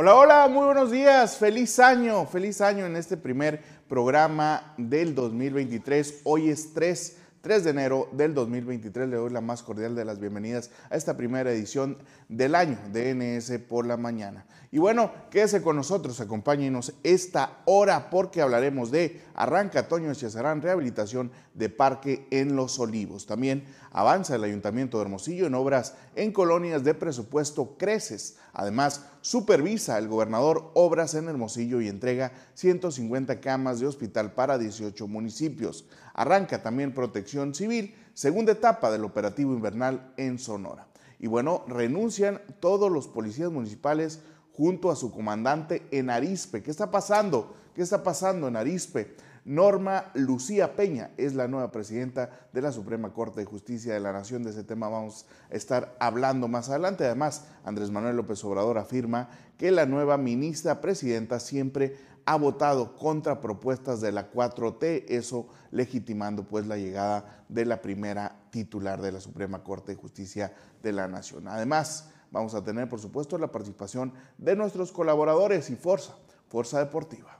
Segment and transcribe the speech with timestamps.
[0.00, 6.20] Hola, hola, muy buenos días, feliz año, feliz año en este primer programa del 2023.
[6.22, 9.08] Hoy es 3 3 de enero del 2023.
[9.08, 11.96] Le doy la más cordial de las bienvenidas a esta primera edición
[12.28, 14.46] del año de NS por la mañana.
[14.70, 21.30] Y bueno, quédese con nosotros, acompáñenos esta hora porque hablaremos de Arranca Toño Chesarán, rehabilitación
[21.54, 23.24] de parque en Los Olivos.
[23.24, 28.36] También avanza el Ayuntamiento de Hermosillo en obras en colonias de presupuesto Creces.
[28.52, 35.06] Además, supervisa el gobernador obras en Hermosillo y entrega 150 camas de hospital para 18
[35.08, 35.86] municipios.
[36.14, 40.88] Arranca también protección civil, segunda etapa del operativo invernal en Sonora.
[41.18, 44.20] Y bueno, renuncian todos los policías municipales
[44.52, 46.62] junto a su comandante en Arispe.
[46.62, 47.54] ¿Qué está pasando?
[47.74, 49.14] ¿Qué está pasando en Arispe?
[49.48, 54.12] Norma Lucía Peña es la nueva presidenta de la Suprema Corte de Justicia de la
[54.12, 54.42] Nación.
[54.42, 57.06] De ese tema vamos a estar hablando más adelante.
[57.06, 63.40] Además, Andrés Manuel López Obrador afirma que la nueva ministra presidenta siempre ha votado contra
[63.40, 69.20] propuestas de la 4T, eso legitimando pues la llegada de la primera titular de la
[69.20, 70.52] Suprema Corte de Justicia
[70.82, 71.48] de la Nación.
[71.48, 76.18] Además, vamos a tener por supuesto la participación de nuestros colaboradores y Fuerza,
[76.50, 77.37] Fuerza Deportiva.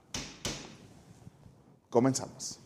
[1.89, 2.59] Comenzamos.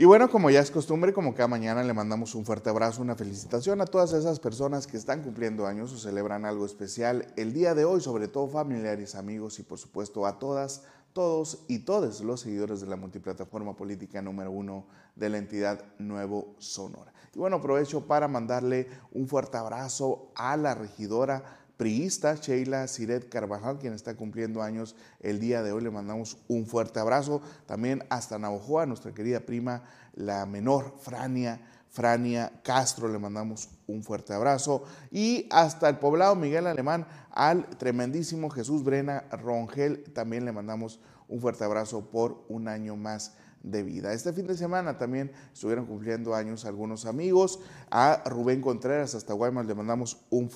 [0.00, 3.16] Y bueno, como ya es costumbre, como cada mañana le mandamos un fuerte abrazo, una
[3.16, 7.74] felicitación a todas esas personas que están cumpliendo años o celebran algo especial el día
[7.74, 12.42] de hoy, sobre todo familiares, amigos y por supuesto a todas, todos y todos los
[12.42, 17.12] seguidores de la multiplataforma política número uno de la entidad Nuevo Sonora.
[17.34, 23.78] Y bueno, aprovecho para mandarle un fuerte abrazo a la regidora priista Sheila Siret Carvajal,
[23.78, 25.82] quien está cumpliendo años el día de hoy.
[25.82, 27.40] Le mandamos un fuerte abrazo.
[27.64, 29.84] También hasta Navojoa, nuestra querida prima,
[30.14, 31.62] la menor Frania.
[31.90, 34.84] Frania Castro, le mandamos un fuerte abrazo.
[35.10, 41.40] Y hasta el poblado Miguel Alemán, al tremendísimo Jesús Brena Rongel, también le mandamos un
[41.40, 44.12] fuerte abrazo por un año más de vida.
[44.12, 47.60] Este fin de semana también estuvieron cumpliendo años algunos amigos.
[47.90, 50.50] A Rubén Contreras hasta Guaymas le mandamos un,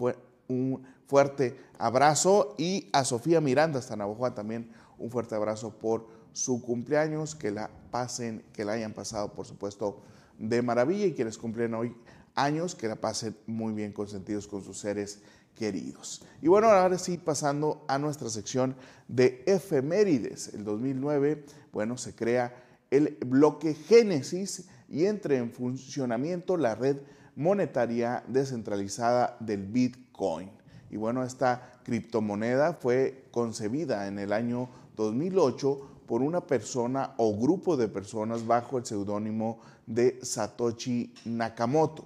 [0.49, 0.82] un
[1.12, 7.34] fuerte abrazo y a Sofía Miranda hasta Navajo también un fuerte abrazo por su cumpleaños,
[7.34, 10.00] que la pasen, que la hayan pasado por supuesto
[10.39, 11.95] de maravilla y quienes cumplen hoy
[12.34, 15.21] años, que la pasen muy bien consentidos con sus seres
[15.55, 16.23] queridos.
[16.41, 18.75] Y bueno, ahora sí pasando a nuestra sección
[19.06, 20.55] de efemérides.
[20.55, 21.44] El 2009,
[21.75, 22.56] bueno, se crea
[22.91, 26.97] el bloque Génesis y entra en funcionamiento la red
[27.37, 30.62] monetaria descentralizada del Bitcoin.
[30.92, 37.78] Y bueno, esta criptomoneda fue concebida en el año 2008 por una persona o grupo
[37.78, 42.04] de personas bajo el seudónimo de Satoshi Nakamoto,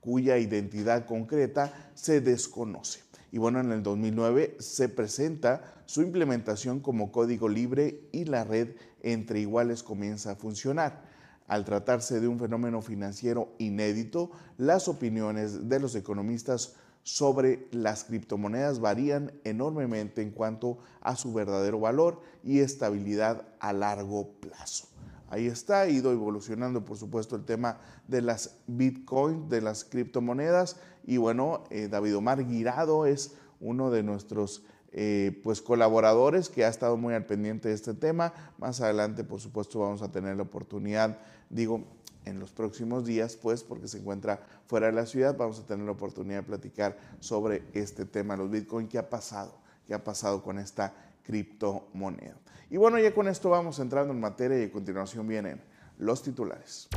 [0.00, 3.00] cuya identidad concreta se desconoce.
[3.32, 8.76] Y bueno, en el 2009 se presenta su implementación como código libre y la red
[9.02, 11.02] entre iguales comienza a funcionar.
[11.48, 18.80] Al tratarse de un fenómeno financiero inédito, las opiniones de los economistas sobre las criptomonedas
[18.80, 24.88] varían enormemente en cuanto a su verdadero valor y estabilidad a largo plazo.
[25.28, 30.76] Ahí está, ha ido evolucionando por supuesto el tema de las Bitcoin, de las criptomonedas
[31.06, 36.68] y bueno, eh, David Omar Guirado es uno de nuestros eh, pues colaboradores que ha
[36.68, 38.34] estado muy al pendiente de este tema.
[38.58, 41.86] Más adelante por supuesto vamos a tener la oportunidad, digo,
[42.24, 45.84] en los próximos días, pues porque se encuentra fuera de la ciudad, vamos a tener
[45.84, 49.54] la oportunidad de platicar sobre este tema, los Bitcoin, qué ha pasado,
[49.86, 50.94] qué ha pasado con esta
[51.24, 52.36] criptomoneda.
[52.70, 55.60] Y bueno, ya con esto vamos entrando en materia y a continuación vienen
[55.98, 56.88] los titulares.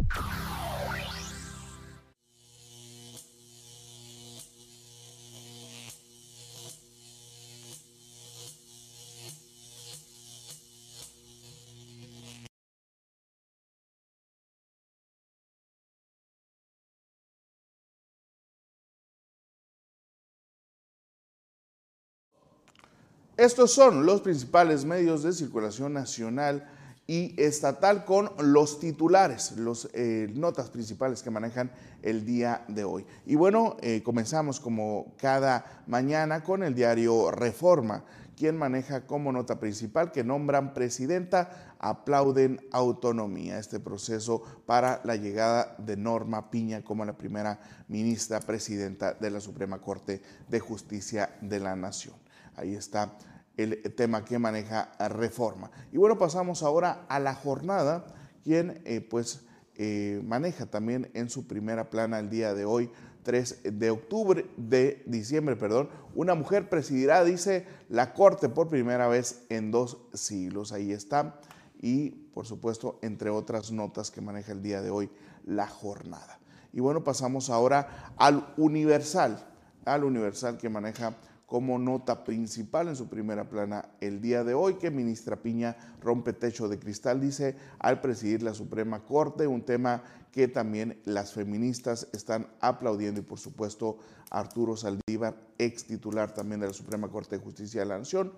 [23.37, 26.69] Estos son los principales medios de circulación nacional
[27.05, 31.69] y estatal con los titulares, las eh, notas principales que manejan
[32.01, 33.05] el día de hoy.
[33.25, 38.05] Y bueno, eh, comenzamos como cada mañana con el diario Reforma,
[38.37, 43.59] quien maneja como nota principal que nombran presidenta, aplauden autonomía.
[43.59, 47.59] Este proceso para la llegada de Norma Piña como la primera
[47.89, 52.24] ministra presidenta de la Suprema Corte de Justicia de la Nación.
[52.55, 53.17] Ahí está
[53.57, 55.71] el tema que maneja Reforma.
[55.91, 58.05] Y bueno, pasamos ahora a la jornada,
[58.43, 62.89] quien eh, pues eh, maneja también en su primera plana el día de hoy
[63.23, 69.45] 3 de octubre, de diciembre, perdón, una mujer presidirá, dice la Corte, por primera vez
[69.49, 70.71] en dos siglos.
[70.71, 71.39] Ahí está.
[71.81, 75.09] Y, por supuesto, entre otras notas que maneja el día de hoy
[75.43, 76.39] la jornada.
[76.71, 79.43] Y bueno, pasamos ahora al Universal,
[79.85, 84.75] al Universal que maneja como nota principal en su primera plana el día de hoy
[84.75, 90.03] que ministra Piña rompe techo de cristal, dice, al presidir la Suprema Corte, un tema
[90.31, 93.99] que también las feministas están aplaudiendo y por supuesto
[94.31, 98.33] Arturo Saldívar, ex titular también de la Suprema Corte de Justicia de la Nación,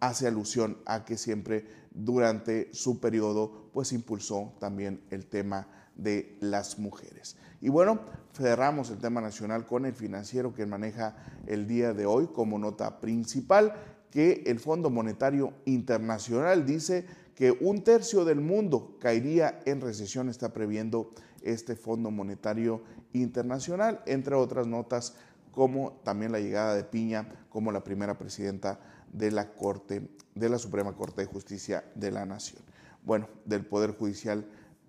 [0.00, 6.78] hace alusión a que siempre durante su periodo pues impulsó también el tema de las
[6.78, 7.36] mujeres.
[7.62, 8.00] Y bueno,
[8.34, 11.14] cerramos el tema nacional con el financiero que maneja
[11.46, 13.72] el día de hoy como nota principal
[14.10, 17.06] que el Fondo Monetario Internacional dice
[17.36, 22.82] que un tercio del mundo caería en recesión, está previendo este Fondo Monetario
[23.12, 25.14] Internacional, entre otras notas
[25.52, 28.80] como también la llegada de Piña como la primera presidenta
[29.12, 32.62] de la Corte, de la Suprema Corte de Justicia de la Nación.
[33.04, 34.46] Bueno, del Poder Judicial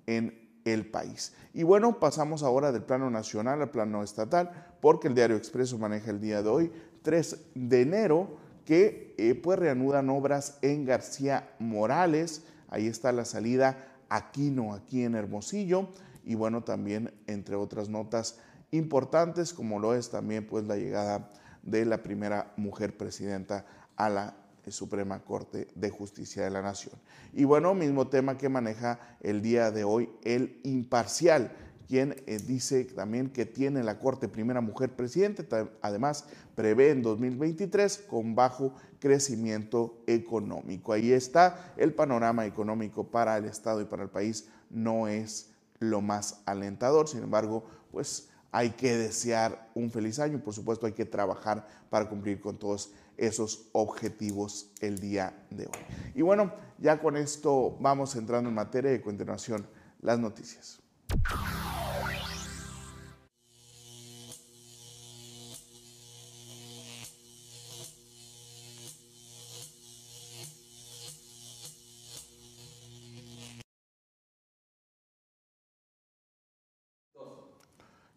[0.08, 1.34] en el país.
[1.54, 4.52] Y bueno, pasamos ahora del plano nacional al plano estatal,
[4.82, 6.72] porque el Diario Expreso maneja el día de hoy,
[7.04, 12.44] 3 de enero, que eh, pues reanudan obras en García Morales.
[12.70, 15.90] Ahí está la salida Aquino, aquí en Hermosillo.
[16.24, 18.40] Y bueno, también entre otras notas
[18.72, 21.30] importantes, como lo es también pues la llegada
[21.62, 23.66] de la primera mujer presidenta
[23.96, 24.36] a la
[24.72, 26.96] Suprema Corte de Justicia de la Nación.
[27.34, 31.52] Y bueno, mismo tema que maneja el día de hoy el imparcial,
[31.88, 35.46] quien eh, dice también que tiene la Corte primera mujer presidente,
[35.82, 36.26] además
[36.56, 40.94] prevé en 2023 con bajo crecimiento económico.
[40.94, 46.02] Ahí está el panorama económico para el Estado y para el país, no es lo
[46.02, 51.06] más alentador, sin embargo, pues hay que desear un feliz año, por supuesto hay que
[51.06, 55.80] trabajar para cumplir con todos esos objetivos el día de hoy.
[56.16, 59.66] Y bueno, ya con esto vamos entrando en materia a continuación
[60.04, 60.80] las noticias.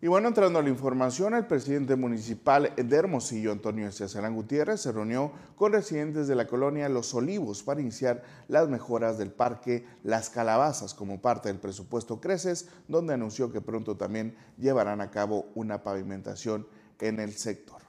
[0.06, 4.92] Y bueno, entrando a la información, el presidente municipal de Hermosillo, Antonio César Gutiérrez, se
[4.92, 10.30] reunió con residentes de la colonia Los Olivos para iniciar las mejoras del parque Las
[10.30, 15.82] Calabazas como parte del presupuesto Creces, donde anunció que pronto también llevarán a cabo una
[15.82, 16.68] pavimentación
[17.00, 17.85] en el sector.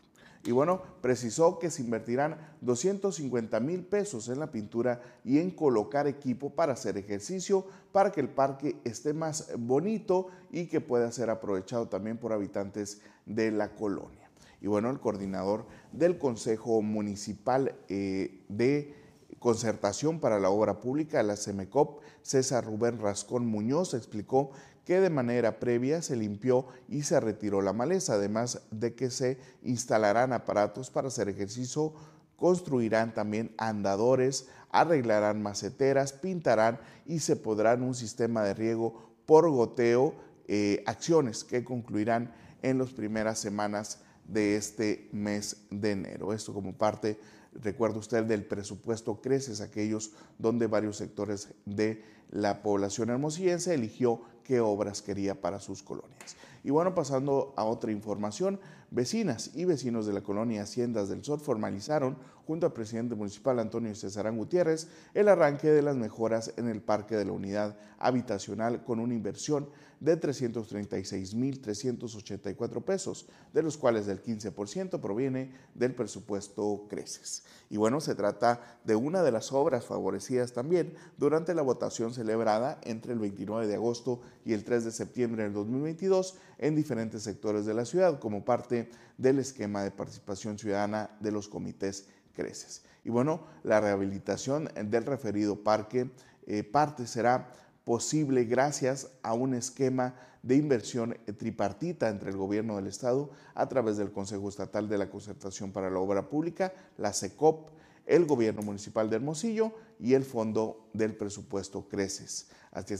[0.47, 6.07] Y bueno, precisó que se invertirán 250 mil pesos en la pintura y en colocar
[6.07, 11.29] equipo para hacer ejercicio, para que el parque esté más bonito y que pueda ser
[11.29, 14.29] aprovechado también por habitantes de la colonia.
[14.61, 18.95] Y bueno, el coordinador del Consejo Municipal eh, de
[19.39, 24.51] Concertación para la Obra Pública, la CEMECOP, César Rubén Rascón Muñoz, explicó
[24.87, 29.37] que de manera previa se limpió y se retiró la maleza, además de que se
[29.61, 31.93] instalarán aparatos para hacer ejercicio,
[32.37, 40.15] construirán también andadores, arreglarán maceteras, pintarán y se podrán un sistema de riego por goteo,
[40.47, 46.31] eh, acciones que concluirán en las primeras semanas de este mes de enero.
[46.31, 47.19] Esto como parte,
[47.51, 54.61] recuerda usted, del presupuesto Creces, aquellos donde varios sectores de la población hermosillense eligió qué
[54.61, 56.37] obras quería para sus colonias.
[56.63, 61.39] Y bueno, pasando a otra información, vecinas y vecinos de la colonia Haciendas del Sur
[61.39, 66.81] formalizaron, junto al presidente municipal Antonio César Gutiérrez, el arranque de las mejoras en el
[66.81, 69.67] parque de la unidad habitacional con una inversión
[69.99, 77.43] de 336.384 pesos, de los cuales del 15% proviene del presupuesto Creces.
[77.69, 82.79] Y bueno, se trata de una de las obras favorecidas también durante la votación celebrada
[82.83, 87.65] entre el 29 de agosto y el 3 de septiembre del 2022 en diferentes sectores
[87.65, 92.83] de la ciudad como parte del esquema de participación ciudadana de los comités Creces.
[93.03, 96.11] Y bueno, la rehabilitación del referido parque
[96.45, 97.49] eh, parte será
[97.83, 100.13] posible gracias a un esquema
[100.43, 105.09] de inversión tripartita entre el gobierno del Estado a través del Consejo Estatal de la
[105.09, 107.69] Concertación para la Obra Pública, la SECOP,
[108.05, 112.49] el gobierno municipal de Hermosillo y el fondo del presupuesto Creces.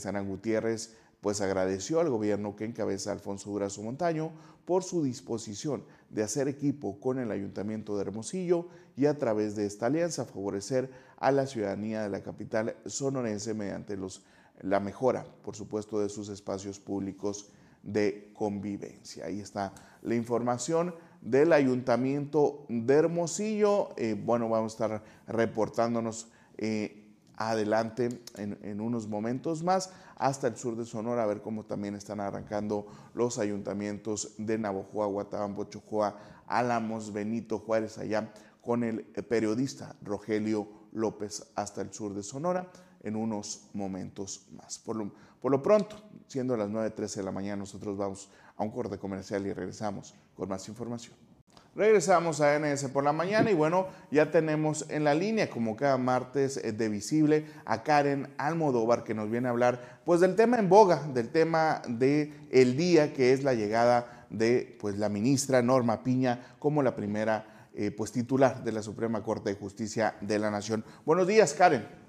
[0.04, 4.32] Ana Gutiérrez pues agradeció al gobierno que encabeza Alfonso Durazo Montaño
[4.64, 9.66] por su disposición de hacer equipo con el Ayuntamiento de Hermosillo y a través de
[9.66, 14.22] esta alianza favorecer a la ciudadanía de la capital sonorense mediante los,
[14.60, 17.50] la mejora, por supuesto, de sus espacios públicos
[17.82, 19.26] de convivencia.
[19.26, 19.72] Ahí está
[20.02, 23.90] la información del Ayuntamiento de Hermosillo.
[23.96, 26.97] Eh, bueno, vamos a estar reportándonos eh,
[27.38, 32.18] adelante en, unos momentos más hasta el sur de Sonora, a ver cómo también están
[32.18, 36.18] arrancando los ayuntamientos de Navojoa, Guatabampo, Chojoa,
[36.48, 42.68] Álamos, Benito Juárez, allá con el periodista Rogelio López hasta el sur de Sonora
[43.02, 44.80] en unos momentos más.
[44.80, 48.70] Por lo, por lo pronto, siendo las 9.13 de la mañana, nosotros vamos a un
[48.70, 51.27] corte comercial y regresamos con más información.
[51.74, 55.96] Regresamos a NS por la mañana y bueno, ya tenemos en la línea, como cada
[55.96, 60.58] martes eh, de Visible, a Karen Almodóvar que nos viene a hablar pues del tema
[60.58, 65.62] en boga, del tema del el día que es la llegada de pues la ministra
[65.62, 70.38] Norma Piña como la primera eh, pues titular de la Suprema Corte de Justicia de
[70.38, 70.84] la Nación.
[71.04, 72.07] Buenos días, Karen.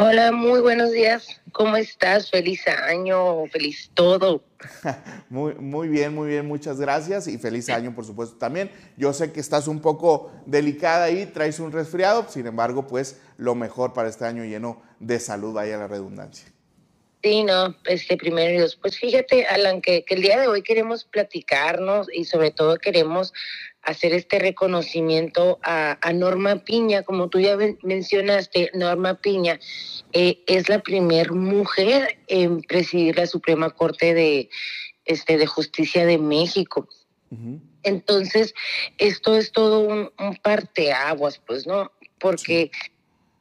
[0.00, 1.40] Hola, muy buenos días.
[1.50, 2.30] ¿Cómo estás?
[2.30, 4.44] Feliz año, feliz todo.
[5.28, 8.70] muy, muy bien, muy bien, muchas gracias y feliz año, por supuesto, también.
[8.96, 13.56] Yo sé que estás un poco delicada ahí, traes un resfriado, sin embargo, pues lo
[13.56, 16.46] mejor para este año lleno de salud, vaya la redundancia.
[17.20, 18.76] Sí, no, este primero Dios.
[18.80, 23.32] Pues fíjate, Alan, que, que el día de hoy queremos platicarnos y sobre todo queremos
[23.82, 29.58] hacer este reconocimiento a, Norma Piña, como tú ya mencionaste, Norma Piña
[30.12, 34.50] eh, es la primer mujer en presidir la Suprema Corte de,
[35.04, 36.88] este, de Justicia de México.
[37.82, 38.54] Entonces,
[38.96, 41.92] esto es todo un, un parteaguas, pues, ¿no?
[42.18, 42.70] Porque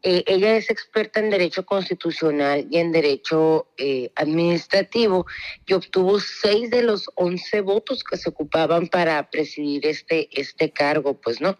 [0.09, 5.25] eh, ella es experta en derecho constitucional y en derecho eh, administrativo
[5.65, 11.15] y obtuvo seis de los once votos que se ocupaban para presidir este, este cargo,
[11.15, 11.57] pues, ¿no?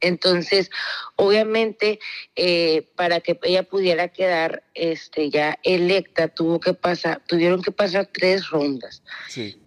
[0.00, 0.70] Entonces,
[1.16, 1.98] obviamente,
[2.36, 8.08] eh, para que ella pudiera quedar este, ya electa, tuvo que pasar, tuvieron que pasar
[8.12, 9.02] tres rondas.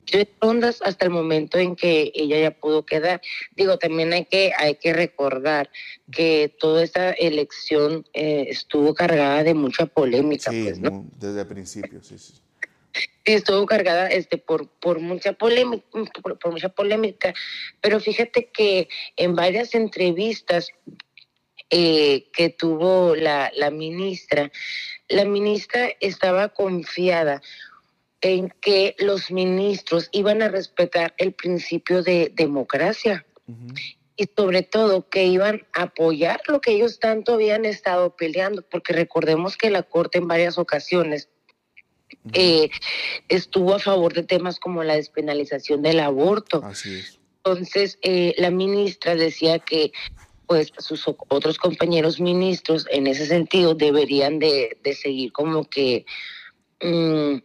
[0.06, 3.22] Tres rondas hasta el momento en que ella ya pudo quedar.
[3.56, 5.70] Digo, también hay que, hay que recordar
[6.12, 10.52] que toda esta elección eh, estuvo cargada de mucha polémica.
[10.52, 10.80] Sí, pues,
[11.18, 12.42] desde el principio, sí, sí
[13.26, 15.86] estuvo cargada este por por mucha polémica
[16.22, 17.34] por, mucha polémica
[17.80, 20.72] pero fíjate que en varias entrevistas
[21.70, 24.52] eh, que tuvo la, la ministra
[25.08, 27.42] la ministra estaba confiada
[28.22, 33.26] en que los ministros iban a respetar el principio de democracia
[34.16, 38.94] y sobre todo que iban a apoyar lo que ellos tanto habían estado peleando, porque
[38.94, 41.30] recordemos que la Corte en varias ocasiones
[42.34, 42.70] eh,
[43.30, 46.64] estuvo a favor de temas como la despenalización del aborto.
[47.44, 49.92] Entonces, eh, la ministra decía que
[50.46, 56.06] pues sus otros compañeros ministros en ese sentido deberían de, seguir como que
[56.82, 57.38] mm,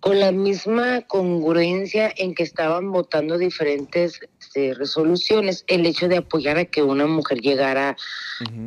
[0.00, 6.56] con la misma congruencia en que estaban votando diferentes este, resoluciones, el hecho de apoyar
[6.56, 7.96] a que una mujer llegara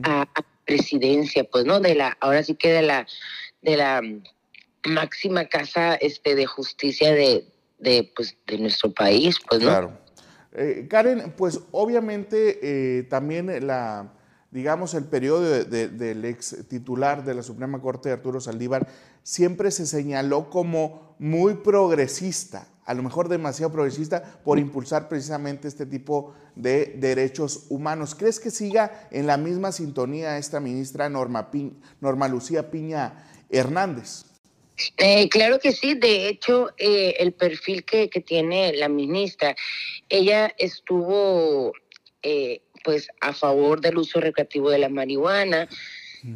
[0.03, 3.07] a, a, presidencia, pues no, de la, ahora sí que de la,
[3.63, 4.01] de la
[4.87, 7.45] máxima casa este, de justicia de,
[7.79, 9.67] de, pues, de nuestro país, pues, ¿no?
[9.67, 10.09] Claro.
[10.53, 14.13] Eh, Karen, pues obviamente eh, también la,
[14.51, 18.87] digamos, el periodo del ex titular de la Suprema Corte, Arturo Saldívar,
[19.21, 25.85] siempre se señaló como muy progresista, a lo mejor demasiado progresista, por impulsar precisamente este
[25.85, 28.15] tipo de derechos humanos.
[28.15, 31.51] ¿Crees que siga en la misma sintonía esta ministra Norma,
[32.01, 34.25] Norma Lucía Piña Hernández?
[34.97, 39.55] Eh, claro que sí, de hecho, eh, el perfil que, tiene la ministra,
[40.09, 41.73] ella estuvo
[42.21, 45.67] eh, pues a favor del uso recreativo de la marihuana,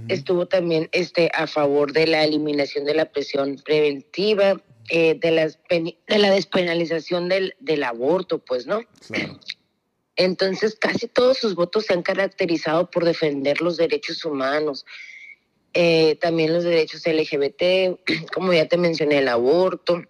[0.07, 6.17] estuvo también este, a favor de la eliminación de la presión preventiva, de, las de
[6.17, 8.81] la despenalización del, del aborto, pues, ¿no?
[10.15, 14.85] Entonces, casi todos sus votos se han caracterizado por defender los derechos humanos.
[15.73, 17.99] Eh, también los derechos LGBT,
[18.33, 20.03] como ya te mencioné, el aborto.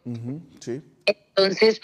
[1.06, 1.82] Entonces,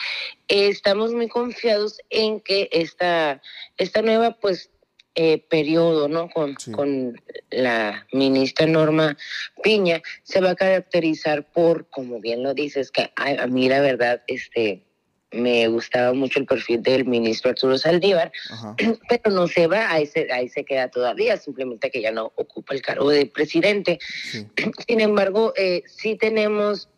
[0.47, 3.41] estamos muy confiados en que esta,
[3.77, 4.69] esta nueva, pues,
[5.15, 6.29] eh, periodo, ¿no?
[6.29, 7.19] Con, con
[7.49, 9.17] la ministra Norma
[9.63, 14.23] Piña, se va a caracterizar por, como bien lo dices, que a, mí la verdad,
[14.27, 14.85] este,
[15.31, 18.31] me gustaba mucho el perfil del ministro Arturo Saldívar,
[19.09, 22.73] pero no se va, ahí se, ahí se queda todavía, simplemente que ya no ocupa
[22.73, 23.99] el cargo de presidente.
[24.87, 26.89] Sin embargo, eh, sí tenemos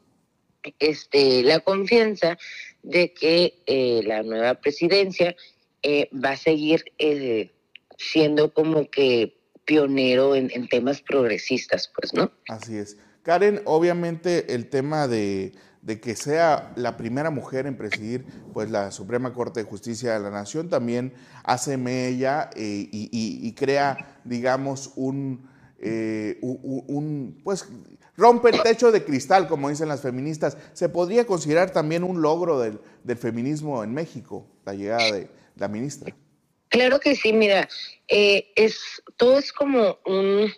[0.80, 2.38] este, la confianza
[2.84, 5.36] de que eh, la nueva presidencia
[5.84, 7.52] eh, va a seguir eh,
[7.98, 12.32] siendo como que pionero en, en, temas progresistas, pues, ¿no?
[12.48, 12.98] Así es.
[13.24, 18.92] Karen, obviamente el tema de, de, que sea la primera mujer en presidir pues, la
[18.92, 25.50] Suprema Corte de Justicia de la Nación también hace mella y, y, crea, digamos, un,
[26.42, 27.68] un, un, pues
[28.22, 30.58] rompe el techo de cristal, como dicen las feministas.
[30.74, 32.80] ¿Se podría considerar también un logro del,
[33.18, 36.16] feminismo en México, la llegada de la ministra?
[36.70, 37.68] Claro que sí, mira,
[38.08, 40.52] eh, es, todo es como, un,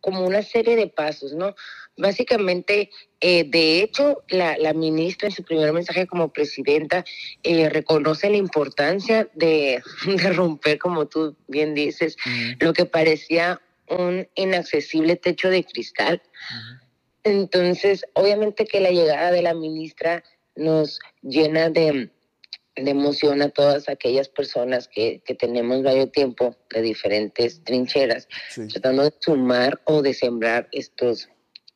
[0.00, 1.54] como una serie de pasos, ¿no?
[1.96, 7.04] Básicamente, eh, de hecho, la, ministra en su primer mensaje como presidenta
[7.42, 9.80] eh, reconoce la importancia de,
[10.34, 12.16] romper, como tú bien dices,
[12.58, 16.22] lo que parecía un inaccesible techo de cristal.
[17.22, 20.22] Entonces, obviamente que la llegada de la ministra
[20.56, 22.10] nos llena de,
[22.76, 28.28] emoción a todas aquellas personas que, tenemos varios tiempo de diferentes trincheras,
[28.70, 31.28] tratando de sumar o de sembrar estos,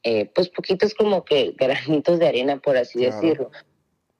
[0.03, 3.51] eh, pues poquitos como que granitos de arena, por así decirlo.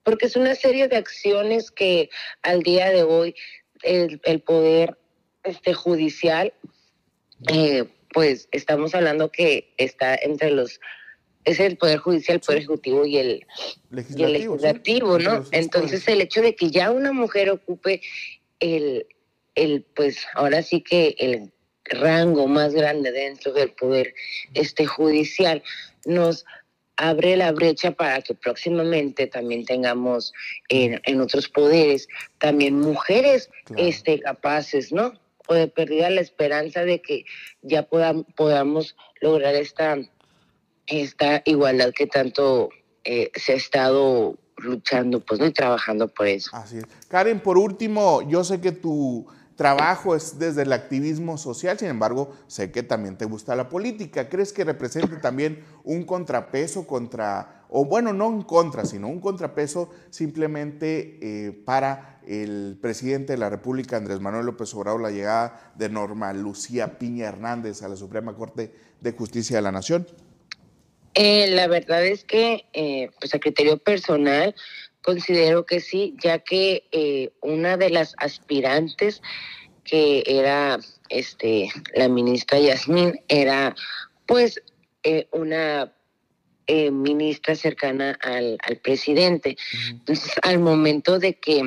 [0.03, 2.09] Porque es una serie de acciones que
[2.41, 3.35] al día de hoy
[3.83, 4.97] el, el poder
[5.43, 6.53] este, judicial
[7.47, 10.79] eh, pues estamos hablando que está entre los
[11.45, 13.47] es el poder judicial, el poder ejecutivo y el
[13.89, 15.43] legislativo, ¿no?
[15.51, 18.01] Entonces el hecho de que ya una mujer ocupe
[18.59, 19.07] el,
[19.55, 21.51] el, pues ahora sí que el
[21.89, 24.13] rango más grande dentro del poder
[24.53, 25.63] este judicial
[26.05, 26.45] nos
[26.97, 30.33] abre la brecha para que próximamente también tengamos
[30.67, 32.07] en, en otros poderes
[32.39, 35.13] también mujeres este capaces, ¿no?
[35.49, 37.25] o de perdida la esperanza de que
[37.63, 39.97] ya podamos lograr esta,
[40.85, 42.69] esta igualdad que tanto
[43.03, 45.47] eh, se ha estado luchando pues, ¿no?
[45.47, 46.51] y trabajando por eso.
[46.53, 46.85] Así es.
[47.07, 49.25] Karen, por último, yo sé que tu
[49.59, 54.29] trabajo es desde el activismo social, sin embargo, sé que también te gusta la política.
[54.29, 59.89] ¿Crees que represente también un contrapeso contra, o bueno, no en contra, sino un contrapeso
[60.11, 65.89] simplemente eh, para el presidente de la República, Andrés Manuel López Obrador, la llegada de
[65.89, 70.07] Norma Lucía Piña Hernández a la Suprema Corte de Justicia de la Nación?
[71.15, 74.55] Eh, la verdad es que, eh, pues a criterio personal,
[75.01, 79.21] considero que sí, ya que eh, una de las aspirantes
[79.83, 83.75] que era este la ministra Yasmín era
[84.27, 84.61] pues
[85.31, 85.91] una
[86.91, 89.57] ministra cercana al, presidente.
[89.89, 91.63] Entonces, al momento de que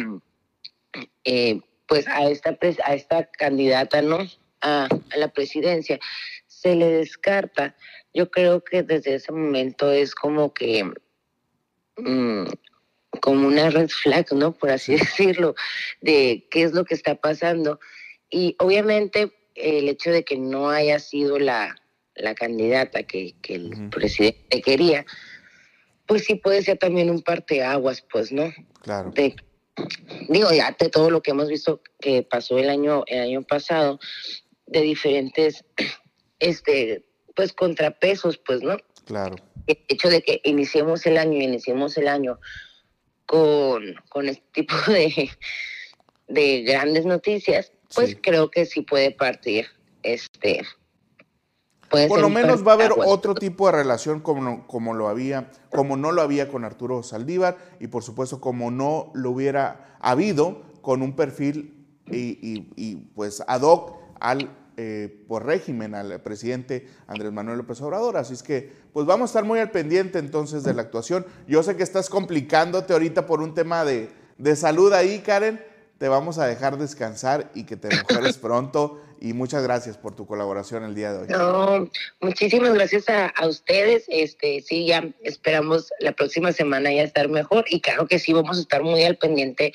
[1.24, 4.18] eh, pues a esta, a esta candidata, ¿no?
[4.60, 5.98] A, la presidencia,
[6.46, 7.76] se le descarta.
[8.14, 10.84] Yo creo que desde ese momento es como que,
[11.96, 12.46] mm,
[13.20, 14.52] como una red flag, ¿no?
[14.52, 15.54] Por así decirlo,
[16.00, 17.80] de qué es lo que está pasando.
[18.30, 21.76] Y obviamente el hecho de que no haya sido la,
[22.14, 25.04] la candidata que, que el presidente quería,
[26.06, 28.52] pues sí puede ser también un parteaguas, pues, ¿no?
[28.82, 29.12] Claro
[30.28, 33.98] digo, ya de todo lo que hemos visto que pasó el año, el año pasado,
[34.66, 35.64] de diferentes,
[36.38, 38.76] este, pues contrapesos, pues, ¿no?
[39.06, 39.36] Claro.
[39.66, 42.38] El hecho de que iniciemos el año, iniciemos el año
[43.32, 45.30] con, con este tipo de,
[46.28, 49.66] de grandes noticias, pues creo que sí puede partir,
[50.02, 50.62] este,
[51.88, 55.96] por lo menos va a haber otro tipo de relación como, como, lo había, como
[55.96, 61.02] no lo había con Arturo Saldívar y por supuesto como no lo hubiera habido con
[61.02, 67.80] un perfil y, pues ad hoc al eh, por régimen al presidente Andrés Manuel López
[67.80, 68.16] Obrador.
[68.16, 71.26] Así es que, pues vamos a estar muy al pendiente entonces de la actuación.
[71.46, 75.62] Yo sé que estás complicándote ahorita por un tema de, de salud ahí, Karen.
[75.98, 80.26] Te vamos a dejar descansar y que te mejores pronto y muchas gracias por tu
[80.26, 81.26] colaboración el día de hoy.
[81.28, 81.88] No,
[82.20, 84.04] muchísimas gracias a, ustedes.
[84.08, 88.58] Este, sí, ya esperamos la próxima semana ya estar mejor y claro que sí vamos
[88.58, 89.72] a estar muy al pendiente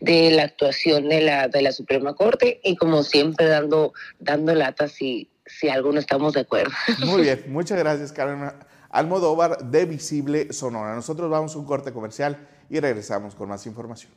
[0.00, 4.88] de la actuación de la de la Suprema Corte y como siempre dando dando lata
[4.88, 6.72] si si algo no estamos de acuerdo.
[7.06, 8.50] Muy bien, muchas gracias, Carmen
[8.90, 10.96] Almodóvar de Visible Sonora.
[10.96, 14.12] Nosotros vamos a un corte comercial y regresamos con más información.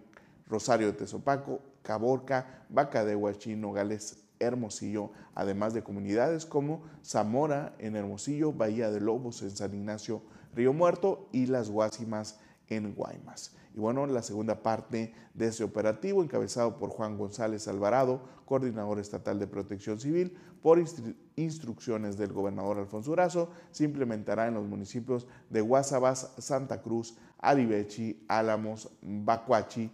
[0.48, 7.96] Rosario de Tezopaco, Caborca, Vaca de Huachino, Gales, Hermosillo, además de comunidades como Zamora en
[7.96, 10.24] Hermosillo, Bahía de Lobos en San Ignacio,
[10.56, 13.56] Río Muerto y Las Guásimas en Guaymas.
[13.76, 19.40] Y bueno, la segunda parte de ese operativo, encabezado por Juan González Alvarado, coordinador estatal
[19.40, 20.82] de protección civil, por
[21.36, 28.24] instrucciones del gobernador Alfonso Durazo, se implementará en los municipios de Guasabas, Santa Cruz, Aribechi,
[28.28, 29.90] Álamos, Bacuachi,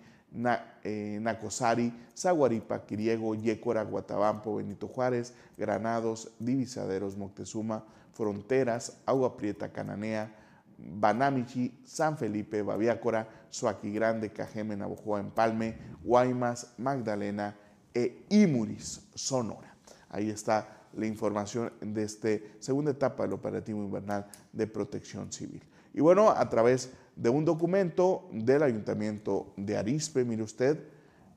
[0.83, 10.35] eh, Nacosari, Zaguaripa, Quiriego, Yécora, Guatabampo, Benito Juárez, Granados, Divisaderos, Moctezuma, Fronteras, Agua Prieta, Cananea,
[10.81, 17.55] Banamichi, San Felipe, Baviácora, Suaki Grande, Cajeme, Navojoa, Empalme, Guaymas, Magdalena
[17.93, 19.75] e Imuris, Sonora.
[20.09, 25.63] Ahí está la información de esta segunda etapa del operativo invernal de protección civil.
[25.93, 30.79] Y bueno, a través de un documento del Ayuntamiento de Arispe, mire usted,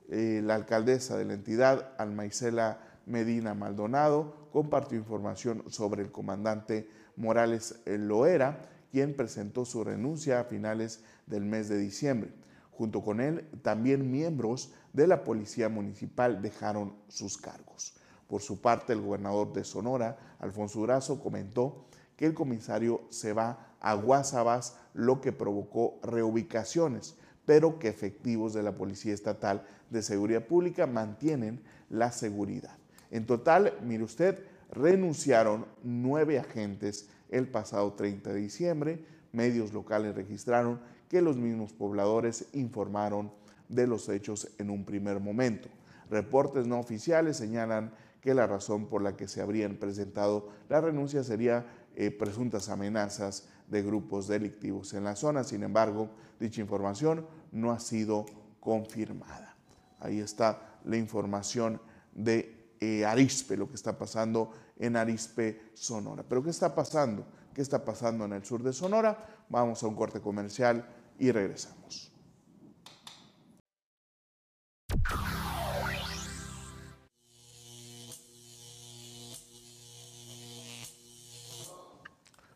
[0.08, 7.80] eh, la alcaldesa de la entidad, Almaicela Medina Maldonado, compartió información sobre el comandante Morales
[7.86, 8.60] Loera,
[8.92, 12.30] quien presentó su renuncia a finales del mes de diciembre.
[12.70, 17.94] Junto con él, también miembros de la Policía Municipal dejaron sus cargos.
[18.28, 23.74] Por su parte, el gobernador de Sonora, Alfonso Durazo, comentó que el comisario se va
[23.80, 30.44] a Guasabas, lo que provocó reubicaciones, pero que efectivos de la Policía Estatal de Seguridad
[30.46, 32.76] Pública mantienen la seguridad.
[33.10, 40.80] En total, mire usted, renunciaron nueve agentes el pasado 30 de diciembre, medios locales registraron
[41.08, 43.32] que los mismos pobladores informaron
[43.68, 45.68] de los hechos en un primer momento.
[46.10, 51.24] Reportes no oficiales señalan que la razón por la que se habrían presentado la renuncia
[51.24, 51.66] sería
[51.96, 55.42] eh, presuntas amenazas de grupos delictivos en la zona.
[55.42, 58.26] Sin embargo, dicha información no ha sido
[58.60, 59.56] confirmada.
[59.98, 61.80] Ahí está la información
[62.14, 66.24] de eh, Arispe, lo que está pasando en Arispe, Sonora.
[66.28, 67.24] Pero ¿qué está pasando?
[67.54, 69.44] ¿Qué está pasando en el sur de Sonora?
[69.48, 70.84] Vamos a un corte comercial
[71.18, 72.12] y regresamos.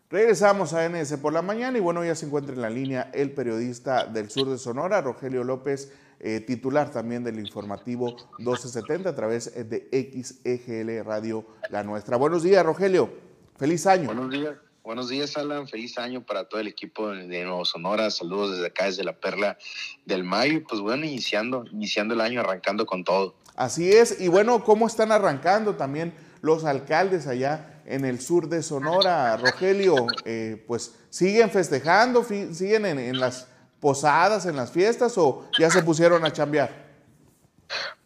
[0.08, 3.32] Regresamos a NS por la mañana y bueno, ya se encuentra en la línea el
[3.34, 9.52] periodista del sur de Sonora, Rogelio López, eh, titular también del informativo 1270 a través
[9.54, 12.16] de XEGL Radio La Nuestra.
[12.16, 13.10] Buenos días, Rogelio.
[13.58, 14.06] Feliz año.
[14.06, 14.56] Buenos días.
[14.86, 15.66] Buenos días, Alan.
[15.66, 18.08] Feliz año para todo el equipo de Nuevo Sonora.
[18.12, 19.58] Saludos desde acá, desde la Perla
[20.04, 20.62] del Mayo.
[20.62, 23.34] Pues bueno, iniciando, iniciando el año, arrancando con todo.
[23.56, 24.20] Así es.
[24.20, 29.36] Y bueno, ¿cómo están arrancando también los alcaldes allá en el sur de Sonora?
[29.38, 33.48] Rogelio, eh, pues siguen festejando, siguen en, en las
[33.80, 36.86] posadas, en las fiestas o ya se pusieron a chambear?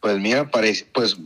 [0.00, 1.18] Pues mira, parece, pues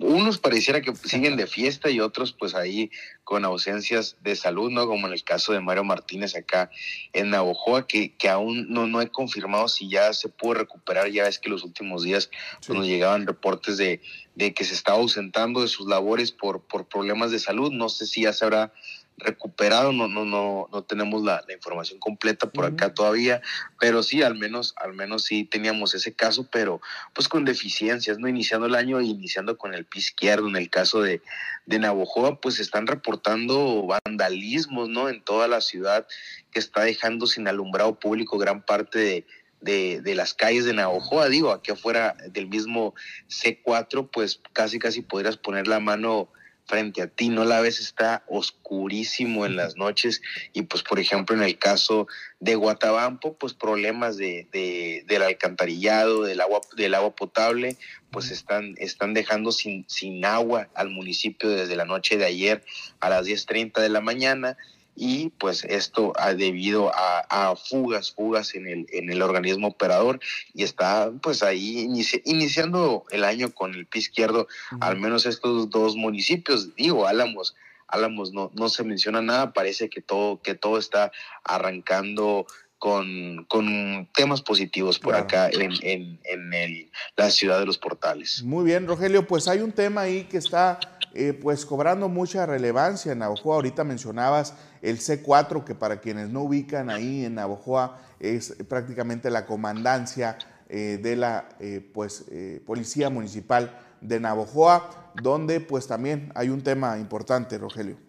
[0.00, 2.90] unos pareciera que siguen de fiesta y otros pues ahí
[3.22, 4.86] con ausencias de salud, ¿no?
[4.86, 6.70] Como en el caso de Mario Martínez acá
[7.12, 11.26] en Navojoa, que, que aún no, no he confirmado si ya se pudo recuperar, ya
[11.26, 12.30] es que los últimos días
[12.66, 14.00] pues, nos llegaban reportes de,
[14.34, 18.06] de que se estaba ausentando de sus labores por, por problemas de salud, no sé
[18.06, 18.72] si ya se habrá
[19.18, 23.42] recuperado, no, no, no, no tenemos la, información completa por acá todavía,
[23.80, 26.80] pero sí, al menos, al menos sí teníamos ese caso, pero
[27.14, 28.28] pues con deficiencias, ¿no?
[28.28, 31.20] Iniciando el año, iniciando con el pie izquierdo, en el caso de,
[31.66, 35.08] de Navojoa, pues están reportando vandalismos, ¿no?
[35.08, 36.06] En toda la ciudad
[36.50, 39.26] que está dejando sin alumbrado público gran parte de,
[39.60, 42.94] de, de, las calles de Navojoa, digo, aquí afuera del mismo
[43.28, 46.28] C4, pues casi casi podrías poner la mano
[46.68, 50.22] frente a ti, no la ves, está oscurísimo en las noches.
[50.52, 52.06] Y pues por ejemplo en el caso
[52.38, 57.76] de Guatabampo, pues problemas de, de, del alcantarillado, del agua, del agua potable,
[58.10, 62.64] pues están, están dejando sin, sin agua al municipio desde la noche de ayer
[63.00, 64.56] a las 10.30 de la mañana
[65.00, 70.18] y pues esto ha debido a, fugas, fugas en el, en el organismo operador
[70.52, 71.88] y está pues ahí
[72.24, 74.48] iniciando el año con el pie izquierdo,
[74.80, 77.54] al menos estos dos municipios, digo, Álamos,
[77.86, 81.12] Álamos no, no se menciona nada, parece que todo, que todo está
[81.44, 82.46] arrancando
[82.78, 88.42] con, con temas positivos por acá en, en, en el, la ciudad de los portales.
[88.42, 93.10] Muy bien, Rogelio, pues hay un tema ahí que está eh, pues cobrando mucha relevancia
[93.10, 93.56] en Navojoa.
[93.56, 99.44] Ahorita mencionabas el C4, que para quienes no ubican ahí en Navojoa es prácticamente la
[99.44, 102.24] comandancia eh, de la eh, pues,
[102.64, 108.07] Policía Municipal de Navojoa, donde pues también hay un tema importante, Rogelio.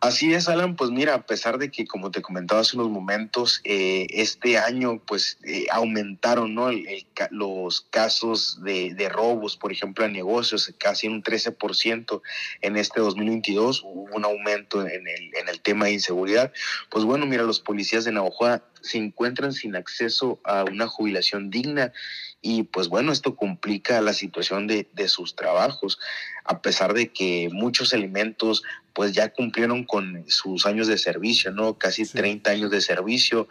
[0.00, 3.60] Así es, Alan, pues mira, a pesar de que, como te comentaba hace unos momentos,
[3.64, 6.70] eh, este año pues eh, aumentaron ¿no?
[7.30, 12.20] los casos de, robos, por ejemplo, a negocios, casi un 13%
[12.60, 16.52] en este 2022, hubo un aumento en el, en el tema de inseguridad.
[16.90, 21.92] Pues bueno, mira, los policías de Navajo se encuentran sin acceso a una jubilación digna
[22.42, 25.98] y pues bueno, esto complica la situación de, de sus trabajos,
[26.44, 28.62] a pesar de que muchos elementos
[28.94, 31.78] pues ya cumplieron con sus años de servicio, ¿no?
[31.78, 33.48] Casi 30 años de servicio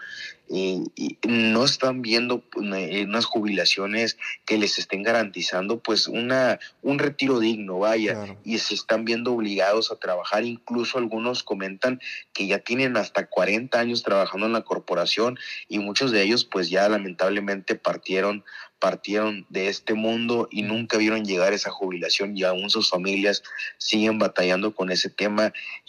[0.50, 2.44] y, no están viendo
[2.76, 8.76] eh, unas jubilaciones que les estén garantizando pues una, un retiro digno, vaya, y se
[8.76, 12.00] están viendo obligados a trabajar, incluso algunos comentan
[12.34, 16.70] que ya tienen hasta 40 años trabajando en la corporación y muchos de ellos pues
[16.70, 18.44] ya lamentablemente partieron
[18.84, 23.42] partieron de este mundo y nunca vieron llegar esa jubilación y aún sus familias
[23.78, 25.33] siguen batallando con ese tema.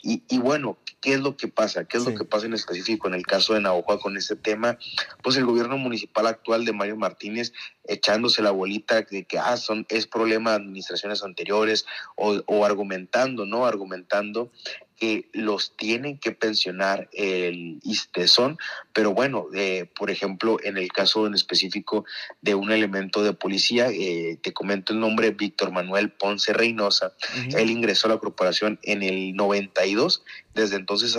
[0.02, 1.85] Y, y bueno, ¿qué es lo que pasa?
[1.85, 4.78] ¿Qué es lo que pasa en específico en el caso de Navajo con ese tema?
[5.22, 7.52] Pues el gobierno municipal actual de Mario Martínez
[7.87, 13.44] echándose la bolita de que ah, son, es problema de administraciones anteriores o, o argumentando,
[13.44, 13.66] ¿no?
[13.66, 14.50] Argumentando
[14.98, 18.59] que los tienen que pensionar el ISTESON,
[18.92, 22.04] pero bueno, eh, por ejemplo, en el caso en específico
[22.40, 27.12] de un elemento de policía, eh, te comento el nombre, Víctor Manuel Ponce Reynosa,
[27.57, 30.22] él ingresó a la corporación en el 92,
[30.54, 31.18] desde entonces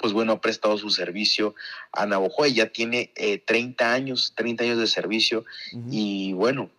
[0.00, 1.54] pues bueno, ha prestado su servicio
[1.92, 3.12] a Navajo y ya tiene
[3.46, 5.44] 30 eh, años, 30 años de servicio
[5.90, 6.70] y bueno,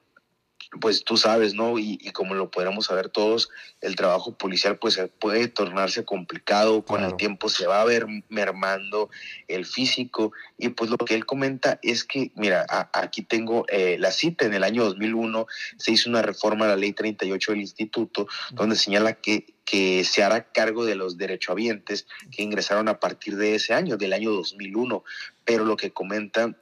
[0.80, 1.78] pues tú sabes, ¿no?
[1.80, 3.50] Y, como lo podemos saber todos,
[3.82, 9.10] el trabajo policial pues puede tornarse complicado, con el tiempo se va a ver mermando
[9.48, 14.12] el físico y pues lo que él comenta es que, mira, aquí tengo eh, la
[14.12, 18.28] cita, en el año 2001 se hizo una reforma a la ley 38 del instituto
[18.52, 23.56] donde señala que que se hará cargo de los derechohabientes que ingresaron a partir de
[23.56, 25.04] ese año, del año 2001.
[25.44, 26.56] Pero lo que comenta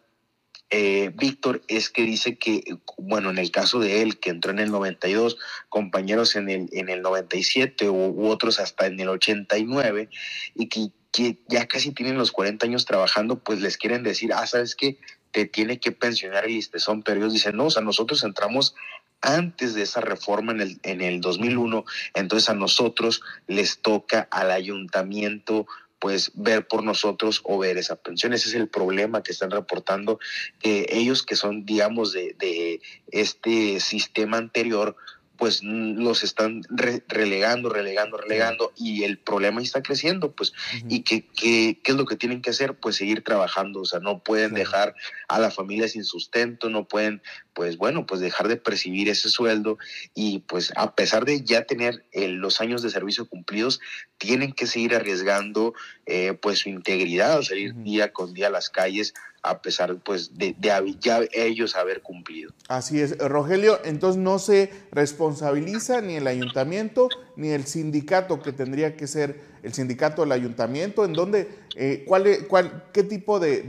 [0.75, 2.63] eh, Víctor es que dice que,
[2.97, 5.37] bueno, en el caso de él, que entró en el 92,
[5.69, 10.09] compañeros en el, en el 97 u, otros hasta en el 89,
[10.55, 14.47] y que, que, ya casi tienen los 40 años trabajando, pues les quieren decir, ah,
[14.47, 14.97] ¿sabes qué?
[15.31, 18.73] Te tiene que pensionar el listezón, pero ellos dicen, no, o sea, nosotros entramos
[19.21, 24.49] antes de esa reforma en el, en el 2001, entonces a nosotros les toca al
[24.49, 25.67] ayuntamiento
[26.03, 28.33] pues ver por nosotros o ver esa pensión.
[28.33, 30.19] Ese es el problema que están reportando
[30.61, 34.97] ellos que son, digamos, de, de, este sistema anterior,
[35.37, 36.61] pues los están
[37.07, 40.51] relegando, relegando, relegando y el problema está creciendo, pues,
[40.89, 42.73] y que, ¿qué es lo que tienen que hacer?
[42.73, 44.95] Pues seguir trabajando, o sea, no pueden dejar
[45.29, 47.21] a la familia sin sustento, no pueden,
[47.53, 49.77] pues bueno, pues dejar de percibir ese sueldo
[50.13, 53.79] y pues a pesar de ya tener eh, los años de servicio cumplidos,
[54.17, 55.73] tienen que seguir arriesgando
[56.05, 59.13] eh, pues su integridad, salir día con día a las calles
[59.45, 62.53] a pesar pues de, de, ya ellos haber cumplido.
[62.69, 68.95] Así es, Rogelio, entonces no se responsabiliza ni el ayuntamiento ni el sindicato que tendría
[68.95, 73.63] que ser el sindicato del ayuntamiento, en donde, eh, cuál, cuál, qué tipo de,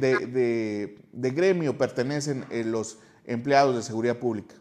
[1.14, 4.54] de gremio pertenecen eh, los empleados de seguridad pública.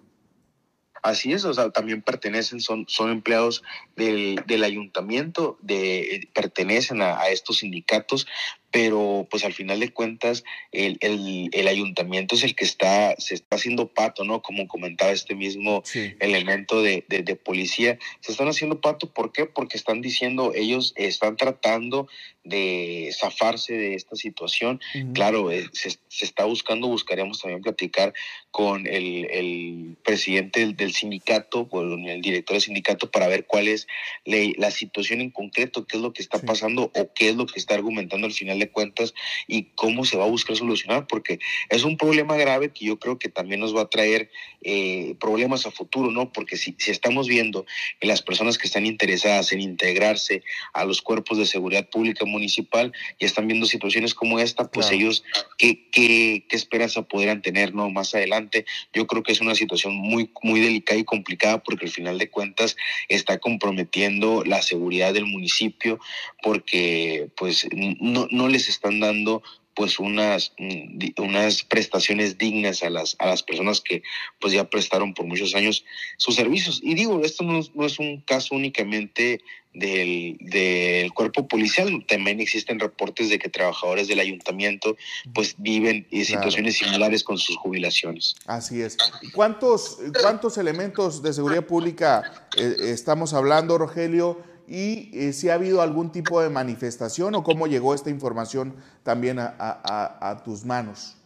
[1.02, 3.62] Así es, o sea, también pertenecen, son, son empleados
[3.98, 8.26] del, del ayuntamiento, de, pertenecen a, a, estos sindicatos,
[8.74, 13.36] pero pues al final de cuentas el, el, el, ayuntamiento es el que está, se
[13.36, 14.42] está haciendo pato, ¿no?
[14.42, 15.84] Como comentaba este mismo
[16.20, 19.46] elemento de, de, de, policía, se están haciendo pato, ¿por qué?
[19.46, 22.08] Porque están diciendo, ellos están tratando
[22.44, 24.82] de zafarse de esta situación.
[25.14, 28.14] Claro, eh, se, se, está buscando, buscaremos también platicar
[28.52, 33.68] con el, el presidente del, del, sindicato, con el director del sindicato, para ver cuál
[33.68, 33.88] es
[34.26, 36.46] la, la situación en concreto, qué es lo que está sí.
[36.46, 39.14] pasando o qué es lo que está argumentando al final de cuentas
[39.48, 43.18] y cómo se va a buscar solucionar, porque es un problema grave que yo creo
[43.18, 44.30] que también nos va a traer
[44.62, 46.32] eh, problemas a futuro, ¿no?
[46.32, 47.66] Porque si, si estamos viendo
[48.00, 52.94] que las personas que están interesadas en integrarse a los cuerpos de seguridad pública municipal
[53.20, 55.02] y están viendo situaciones como esta, pues claro.
[55.02, 55.24] ellos,
[55.58, 57.90] ¿qué, qué, qué esperanza podrán tener, ¿no?
[57.90, 61.92] Más adelante, yo creo que es una situación muy, muy delicada y complicada porque al
[61.92, 62.76] final de cuentas
[63.10, 66.00] está comprometiendo la seguridad del municipio
[66.42, 69.44] porque pues no, no les están dando
[69.76, 74.04] pues unas, mm, unas prestaciones dignas a las, a las personas que
[74.40, 75.84] pues ya prestaron por muchos años
[76.18, 76.80] sus servicios.
[76.84, 79.42] Y digo, esto no, no es un caso únicamente
[79.74, 82.06] del, del, cuerpo policial.
[82.08, 84.96] También existen reportes de que trabajadores del ayuntamiento
[85.34, 86.94] pues viven en situaciones claro.
[86.94, 88.36] similares con sus jubilaciones.
[88.46, 88.98] Así es.
[89.34, 94.53] ¿Cuántos, cuántos elementos de seguridad pública eh, estamos hablando, Rogelio?
[94.68, 98.74] Y eh, si ha habido algún tipo de manifestación o cómo llegó esta información
[99.04, 101.18] también a, tus manos.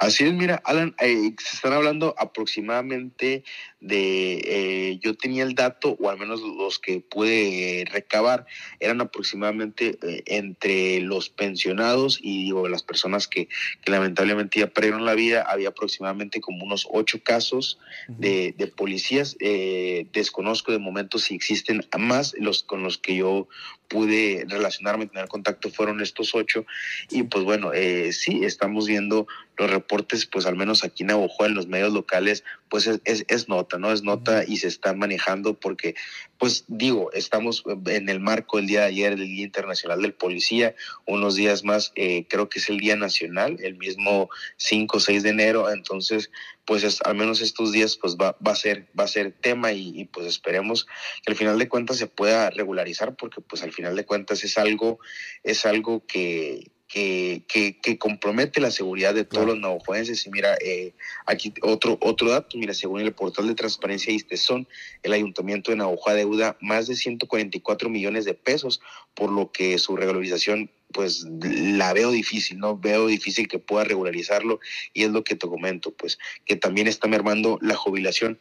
[0.00, 3.44] Así es, mira, Alan, eh, se están hablando aproximadamente
[3.80, 8.46] de, eh, yo tenía el dato, o al menos los que pude recabar,
[8.78, 13.48] eran aproximadamente eh, entre los pensionados y digo, las personas que,
[13.82, 18.16] que, lamentablemente ya perdieron la vida, había aproximadamente como unos ocho casos uh -huh.
[18.16, 19.36] de, de, policías.
[19.38, 23.48] Eh, desconozco de momento si existen más, los con los que yo
[23.90, 26.64] pude relacionarme, tener contacto fueron estos ocho.
[27.10, 29.26] Y pues bueno, eh, sí, estamos viendo
[29.58, 33.24] los reportes, pues al menos aquí en Navojoa, en los medios locales, pues es, es,
[33.28, 33.92] es, nota, ¿no?
[33.92, 35.96] Es nota y se está manejando porque,
[36.38, 40.76] pues digo, estamos en el marco del día de ayer, del Día Internacional del Policía,
[41.04, 45.24] unos días más, eh, creo que es el Día Nacional, el mismo 5 o 6
[45.24, 46.30] de enero, entonces,
[46.64, 49.72] pues es, al menos estos días, pues va, va, a, ser, va a ser tema
[49.72, 50.86] y, y, pues esperemos
[51.24, 54.56] que al final de cuentas se pueda regularizar porque pues al final de cuentas es
[54.56, 55.00] algo,
[55.42, 59.54] es algo que que, que, que, compromete la seguridad de todos claro.
[59.54, 60.26] los navajoenses.
[60.26, 60.92] Y mira, eh,
[61.24, 64.66] aquí otro, otro dato, mira, según el portal de transparencia ISTESON,
[65.04, 68.80] el ayuntamiento de Navajoa deuda más de 144 millones de pesos,
[69.14, 72.76] por lo que su regularización pues la veo difícil, ¿no?
[72.76, 74.58] Veo difícil que pueda regularizarlo
[74.92, 78.40] y es lo que te comento, pues que también está mermando la jubilación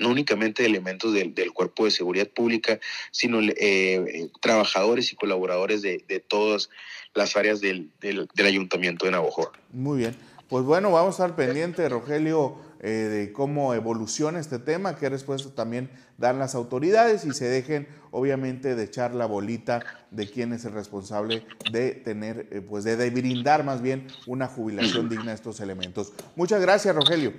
[0.00, 2.80] no únicamente elementos del, del, cuerpo de seguridad pública,
[3.12, 6.70] sino eh, trabajadores y colaboradores de, de, todas
[7.14, 9.52] las áreas del, del, del ayuntamiento de Navojoa.
[9.72, 10.16] Muy bien.
[10.48, 15.54] Pues bueno, vamos a estar pendientes, Rogelio, eh, de cómo evoluciona este tema, qué respuesta
[15.54, 20.64] también dan las autoridades y se dejen, obviamente, de echar la bolita de quién es
[20.64, 25.60] el responsable de tener, eh, pues de, brindar más bien una jubilación digna a estos
[25.60, 26.14] elementos.
[26.34, 27.32] Muchas gracias, Rogelio.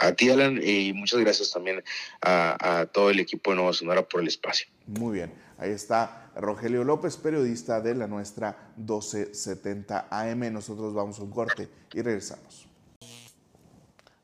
[0.00, 1.82] A ti, Alan, y muchas gracias también
[2.22, 4.68] a, todo el equipo de Nueva Sonora por el espacio.
[4.86, 10.52] Muy bien, ahí está Rogelio López, periodista de la nuestra 1270 AM.
[10.52, 12.68] Nosotros vamos a un corte y regresamos.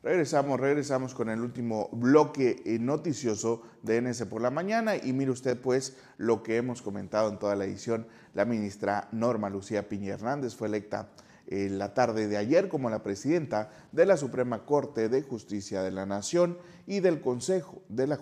[0.04, 5.58] Regresamos, regresamos con el último bloque noticioso de NS por la mañana y mire usted
[5.58, 8.06] pues lo que hemos comentado en toda la edición.
[8.34, 11.08] La ministra Norma Lucía Piña Hernández fue electa
[11.46, 15.90] en la tarde de ayer como la presidenta de la Suprema Corte de Justicia de
[15.90, 18.18] la Nación y del Consejo de la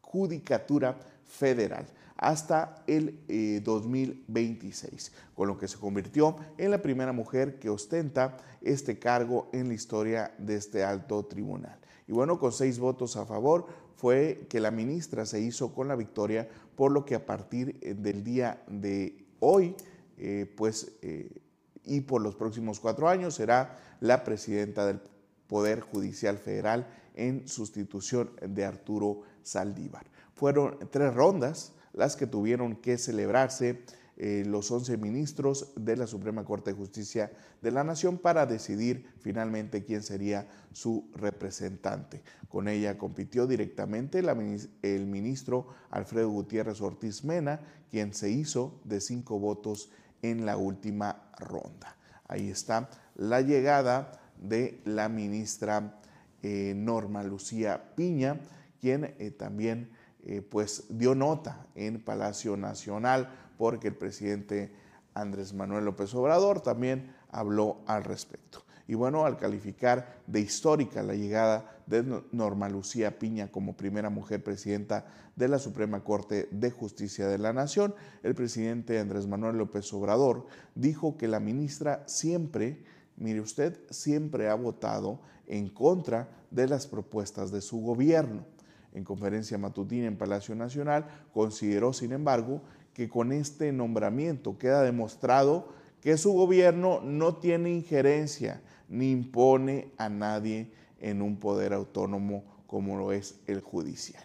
[0.00, 7.58] Judicatura Federal hasta el eh, 2026, con lo que se convirtió en la primera mujer
[7.58, 11.78] que ostenta este cargo en la historia de este alto tribunal.
[12.06, 13.66] Y bueno, con seis votos a favor,
[14.02, 17.94] fue que la ministra se hizo con la victoria, por lo que a partir eh,
[17.94, 19.76] del día de hoy,
[20.18, 21.30] eh, pues, eh,
[21.84, 25.00] y por los próximos cuatro años, será la presidenta del
[25.46, 30.06] Poder Judicial Federal en sustitución de Arturo Saldívar.
[30.34, 33.84] Fueron tres rondas las que tuvieron que celebrarse
[34.16, 39.06] eh, los 11 ministros de la Suprema Corte de Justicia de la Nación para decidir
[39.20, 42.22] finalmente quién sería su representante.
[42.48, 44.22] Con ella compitió directamente
[44.82, 47.60] el ministro Alfredo Gutiérrez Ortiz Mena,
[47.90, 49.90] quien se hizo de cinco votos
[50.22, 51.96] en la última ronda.
[52.28, 56.00] Ahí está la llegada de la ministra
[56.42, 58.40] eh, Norma Lucía Piña,
[58.80, 59.90] quien eh, también
[60.50, 64.72] pues dio nota en Palacio Nacional porque el presidente
[65.14, 68.64] Andrés Manuel López Obrador también habló al respecto.
[68.86, 74.42] Y bueno, al calificar de histórica la llegada de Norma Lucía Piña como primera mujer
[74.42, 75.04] presidenta
[75.36, 80.46] de la Suprema Corte de Justicia de la Nación, el presidente Andrés Manuel López Obrador
[80.74, 82.82] dijo que la ministra siempre,
[83.16, 88.46] mire usted, siempre ha votado en contra de las propuestas de su gobierno.
[88.94, 92.62] En conferencia matutina en Palacio Nacional, consideró, sin embargo,
[92.94, 95.68] que con este nombramiento queda demostrado
[96.00, 100.70] que su gobierno no tiene injerencia ni impone a nadie
[101.02, 104.24] en un poder autónomo como lo es el judicial.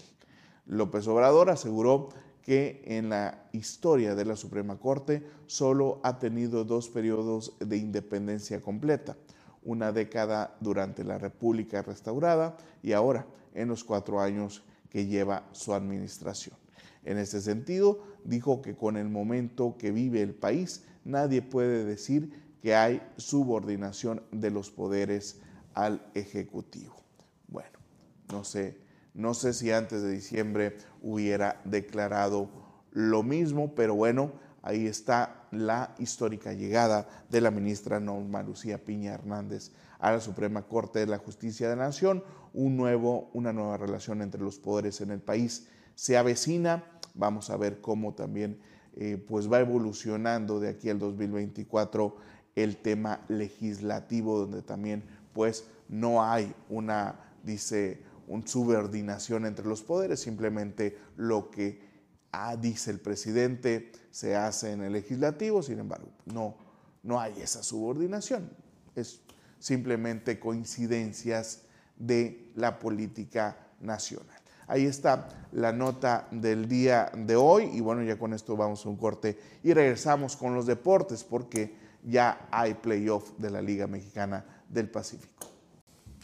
[0.65, 2.09] López Obrador aseguró
[2.41, 8.61] que en la historia de la Suprema Corte solo ha tenido dos periodos de independencia
[8.61, 9.17] completa,
[9.63, 15.73] una década durante la República restaurada y ahora en los cuatro años que lleva su
[15.73, 16.55] administración.
[17.03, 22.31] En este sentido, dijo que con el momento que vive el país, nadie puede decir
[22.61, 25.41] que hay subordinación de los poderes
[25.77, 26.95] al Ejecutivo.
[27.47, 27.77] Bueno,
[28.31, 28.79] no sé,
[29.13, 32.49] no sé si antes de diciembre hubiera declarado
[32.91, 34.31] lo mismo, pero bueno,
[34.63, 40.63] ahí está la histórica llegada de la ministra Norma Lucía Piña Hernández a la Suprema
[40.63, 42.23] Corte de la Justicia de la Nación,
[42.53, 46.83] un nuevo, una nueva relación entre los poderes en el país se avecina
[47.17, 48.59] Vamos a ver cómo también
[48.95, 52.15] eh, pues va evolucionando de aquí al 2024
[52.55, 55.03] el tema legislativo, donde también
[55.37, 57.13] pues no hay una,
[57.43, 61.79] dice, un subordinación entre los poderes, simplemente lo que
[62.31, 66.57] ah, dice el presidente se hace en el legislativo, sin embargo, no,
[67.03, 68.49] no hay esa subordinación,
[68.95, 69.21] es
[69.59, 71.61] simplemente coincidencias
[71.97, 74.41] de la política nacional.
[74.65, 78.89] Ahí está la nota del día de hoy y bueno, ya con esto vamos a
[78.89, 84.56] un corte y regresamos con los deportes porque ya hay playoff de la Liga Mexicana
[84.69, 85.47] del Pacífico.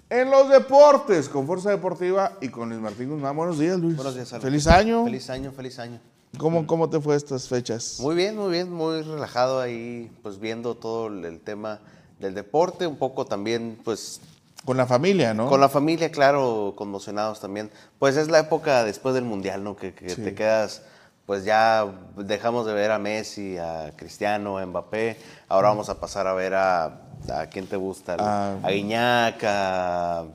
[0.09, 3.35] En los deportes, con Fuerza Deportiva y con Luis Martín Guzmán.
[3.35, 3.95] Buenos días, Luis.
[3.95, 5.05] Buenos días, Feliz año.
[5.05, 5.99] Feliz año, feliz año.
[6.37, 7.97] ¿Cómo, ¿Cómo te fue estas fechas?
[7.99, 11.79] Muy bien, muy bien, muy relajado ahí, pues viendo todo el tema
[12.19, 14.19] del deporte, un poco también, pues
[14.65, 15.49] con la familia, ¿no?
[15.49, 17.69] Con la familia, claro, conmocionados también.
[17.99, 19.75] Pues es la época después del Mundial, ¿no?
[19.75, 20.83] Que, te quedas,
[21.25, 21.85] pues ya
[22.15, 25.17] dejamos de ver a Messi, a Cristiano, a Mbappé.
[25.49, 30.25] Ahora vamos a pasar a ver a, a quién te gusta, a, a Guiñac, a,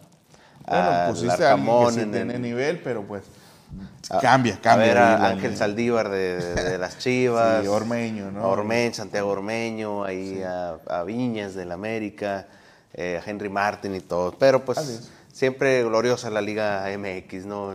[0.67, 3.25] bueno, pusiste a alguien que tiene nivel, pero pues
[4.21, 4.85] cambia, cambia.
[4.85, 7.63] A ver a Ángel Saldívar de, las Chivas.
[7.63, 8.49] sí, Ormeño, ¿no?
[8.49, 12.47] Ormeño, Santiago Ormeño, ahí a, a Viñas del América
[12.95, 14.33] eh, Henry Martin y todo.
[14.39, 17.75] Pero pues siempre gloriosa la Liga MX, ¿no?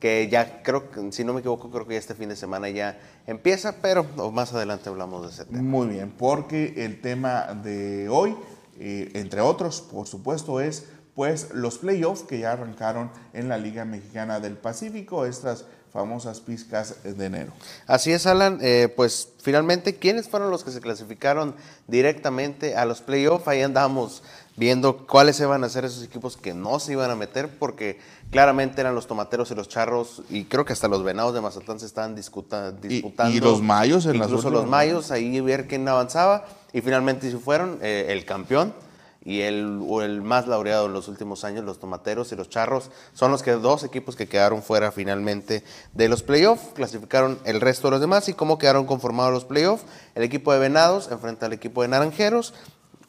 [0.00, 2.68] que ya creo que, si no me equivoco, creo que ya este fin de semana
[2.68, 5.62] ya empieza, pero más adelante hablamos de ese tema.
[5.62, 8.36] Muy bien, porque el tema de hoy,
[8.78, 13.84] eh, entre otros, por supuesto, es pues los playoffs que ya arrancaron en la Liga
[13.84, 17.52] Mexicana del Pacífico, estas famosas pizcas de enero.
[17.86, 18.58] Así es, Alan.
[18.60, 21.54] Eh, pues finalmente, ¿quiénes fueron los que se clasificaron
[21.86, 23.46] directamente a los playoffs?
[23.46, 24.24] Ahí andamos
[24.56, 27.98] viendo cuáles iban a ser esos equipos que no se iban a meter, porque
[28.30, 31.80] claramente eran los tomateros y los charros, y creo que hasta los venados de Mazatlán
[31.80, 32.86] se estaban disputando.
[32.88, 37.78] Y, los mayos en Incluso los mayos, ahí ver quién avanzaba, y finalmente se fueron
[37.82, 38.74] eh, el campeón.
[39.26, 43.30] Y el, el más laureado en los últimos años, los tomateros y los charros, son
[43.30, 46.74] los que dos equipos que quedaron fuera finalmente de los playoffs.
[46.74, 49.84] Clasificaron el resto de los demás y cómo quedaron conformados los playoffs.
[50.14, 52.52] El equipo de Venados enfrenta al equipo de Naranjeros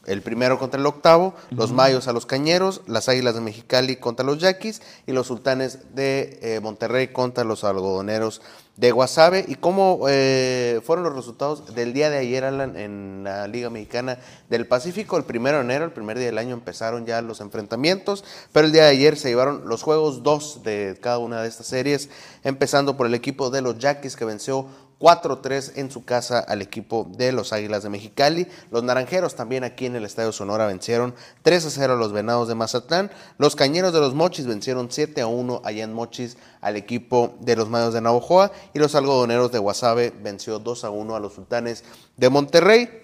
[0.06, 4.24] el primero contra el octavo, los Mayos a los Cañeros, las Águilas de Mexicali contra
[4.24, 8.40] los Yaquis y los Sultanes de eh, Monterrey contra los Algodoneros
[8.76, 9.44] de Guasave.
[9.48, 14.18] ¿Y cómo eh, fueron los resultados del día de ayer, Alan, en la Liga Mexicana
[14.48, 15.16] del Pacífico?
[15.16, 18.72] El primero de enero, el primer día del año, empezaron ya los enfrentamientos, pero el
[18.72, 22.10] día de ayer se llevaron los juegos dos de cada una de estas series,
[22.44, 24.66] empezando por el equipo de los Yaquis que venció
[25.00, 28.46] 4-3 en su casa al equipo de los Águilas de Mexicali.
[28.70, 33.10] Los Naranjeros también aquí en el Estadio Sonora vencieron 3-0 a los Venados de Mazatlán.
[33.38, 37.94] Los Cañeros de los Mochis vencieron 7-1 allá en Mochis al equipo de los Mayos
[37.94, 38.52] de Navojoa.
[38.72, 41.84] Y los Algodoneros de Guasave venció 2-1 a los Sultanes
[42.16, 43.02] de Monterrey.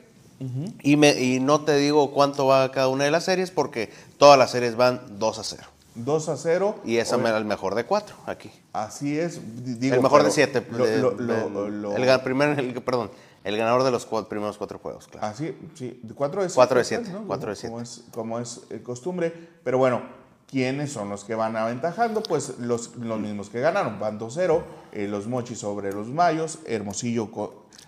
[0.82, 4.38] y, me, y no te digo cuánto va cada una de las series porque todas
[4.38, 5.71] las series van 2 0.
[5.94, 6.76] 2 a 0.
[6.84, 8.50] Y esa es el mejor de cuatro aquí.
[8.72, 9.38] Así es.
[9.38, 10.58] el mejor de siete.
[10.58, 13.10] el, primer, el, perdón,
[13.44, 15.26] el ganador de los primeros cuatro juegos, claro.
[15.26, 16.00] Así, sí.
[16.14, 16.54] 4 de 7.
[16.56, 17.10] 4 de 7.
[17.10, 19.32] de Como es, como es eh, costumbre.
[19.64, 20.02] Pero bueno,
[20.48, 22.22] ¿quiénes son los que van aventajando?
[22.22, 23.98] Pues los, los mismos que ganaron.
[23.98, 24.62] Van 2-0.
[24.92, 26.60] Eh, los Mochis sobre los Mayos.
[26.66, 27.30] Hermosillo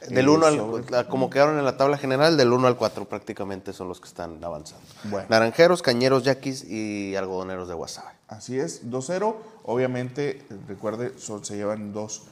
[0.09, 3.89] del 1 al, como quedaron en la tabla general, del 1 al 4 prácticamente son
[3.89, 4.85] los que están avanzando.
[5.29, 8.11] Naranjeros, Cañeros, Yaquis y Algodoneros de Guasave.
[8.29, 9.35] Así es, 2-0.
[9.65, 12.23] Obviamente, recuerde, se llevan dos,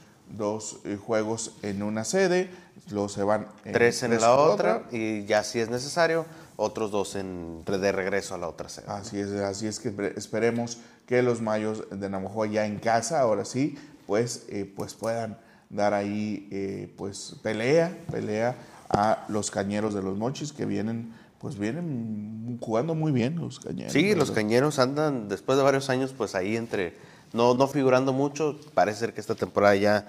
[0.85, 2.49] eh, juegos en una sede,
[2.89, 7.15] los se van en tres en la otra, y ya si es necesario, otros dos
[7.15, 8.85] en, de regreso a la otra sede.
[8.87, 13.45] Así es, así es que esperemos que los mayos de Navajo ya en casa, ahora
[13.45, 15.37] sí, pues, eh, pues puedan
[15.69, 18.55] dar ahí eh, pues pelea, pelea
[18.89, 23.91] a los cañeros de los mochis que vienen pues vienen jugando muy bien los cañeros.
[23.91, 26.93] Sí, los cañeros andan después de varios años pues ahí entre
[27.33, 30.07] no, no figurando mucho, parece ser que esta temporada ya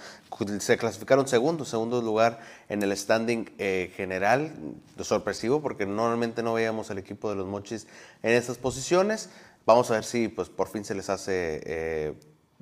[0.61, 2.39] se clasificaron segundo, segundo lugar
[2.69, 4.53] en el standing eh, general,
[5.01, 7.87] sorpresivo porque normalmente no veíamos al equipo de los mochis
[8.23, 9.31] en estas posiciones.
[9.65, 12.15] Vamos a ver si pues por fin se les hace eh,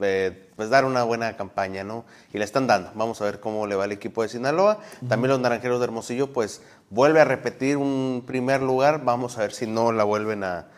[0.02, 2.04] eh, pues dar una buena campaña, ¿no?
[2.32, 2.90] Y le están dando.
[2.94, 4.78] Vamos a ver cómo le va el equipo de Sinaloa.
[5.08, 9.04] También los Naranjeros de Hermosillo, pues vuelve a repetir un primer lugar.
[9.04, 10.68] Vamos a ver si no la vuelven a,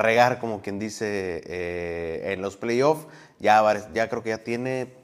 [0.00, 3.06] regar, como quien dice, eh, en los playoffs.
[3.38, 3.62] Ya,
[3.92, 4.94] ya creo que ya tiene,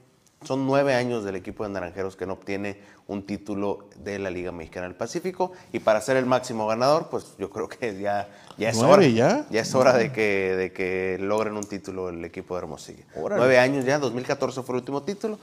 [0.43, 4.51] son nueve años del equipo de Naranjeros que no obtiene un título de la Liga
[4.51, 5.53] Mexicana del Pacífico.
[5.71, 8.27] Y para ser el máximo ganador, pues yo creo que ya,
[8.57, 9.05] ya es hora.
[9.07, 9.45] Ya?
[9.49, 13.03] ya es hora de que, de que logren un título el equipo de Hermosillo.
[13.15, 15.39] Nueve años ya, 2014 fue el último título.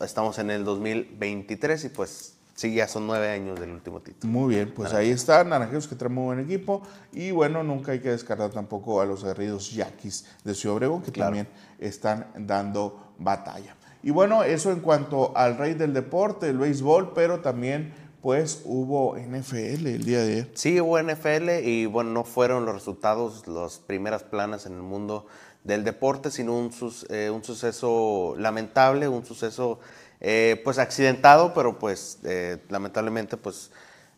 [0.00, 4.32] Estamos en el 2023 y pues Sí, ya son nueve años del último título.
[4.32, 6.82] Muy bien, pues ahí está, Naranjeros que trae muy buen equipo.
[7.12, 11.12] Y bueno, nunca hay que descartar tampoco a los guerridos yaquis de Ciudad Obregón, que
[11.12, 11.46] también
[11.78, 13.76] están dando batalla.
[14.02, 17.92] Y bueno, eso en cuanto al rey del deporte, el béisbol, pero también
[18.22, 20.50] pues hubo NFL el día de ayer.
[20.54, 25.26] Sí, hubo NFL y bueno, no fueron los resultados, las primeras planas en el mundo
[25.64, 26.70] del deporte, sino un,
[27.10, 29.80] eh, un suceso lamentable, un suceso
[30.20, 33.70] eh, pues accidentado, pero pues eh, lamentablemente pues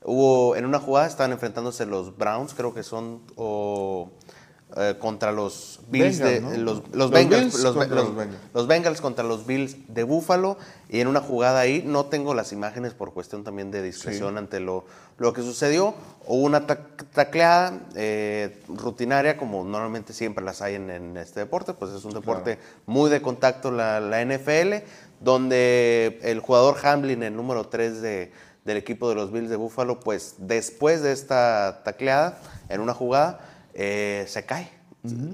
[0.02, 3.20] hubo en una jugada estaban enfrentándose los Browns, creo que son
[4.76, 9.00] eh, contra los Bills de los, los, Bengals, los, los, Bengals.
[9.00, 10.58] contra los Bills de Buffalo.
[10.88, 14.60] Y en una jugada ahí no tengo las imágenes por cuestión también de discreción ante
[14.60, 14.84] lo,
[15.18, 15.94] lo que sucedió.
[16.24, 21.74] Hubo una tacleada eh, rutinaria como normalmente siempre las hay en, este deporte.
[21.74, 24.84] Pues es un deporte muy de contacto la, la, NFL
[25.18, 28.32] donde el jugador Hamlin el número 3 de,
[28.64, 33.40] del equipo de los Bills de Buffalo pues después de esta tacleada en una jugada
[33.74, 34.80] eh, se cae.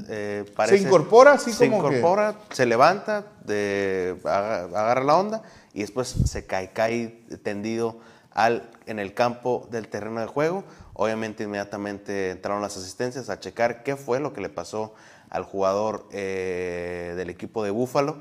[0.08, 5.42] Eh, se incorpora así se incorpora, se levanta, de, agarra la onda
[5.74, 7.98] y después se cae, cae tendido
[8.30, 10.62] al, en el campo del terreno de juego.
[10.92, 14.94] Obviamente inmediatamente entraron las asistencias a checar qué fue lo que le pasó
[15.30, 18.18] al jugador eh, del equipo de Búfalo.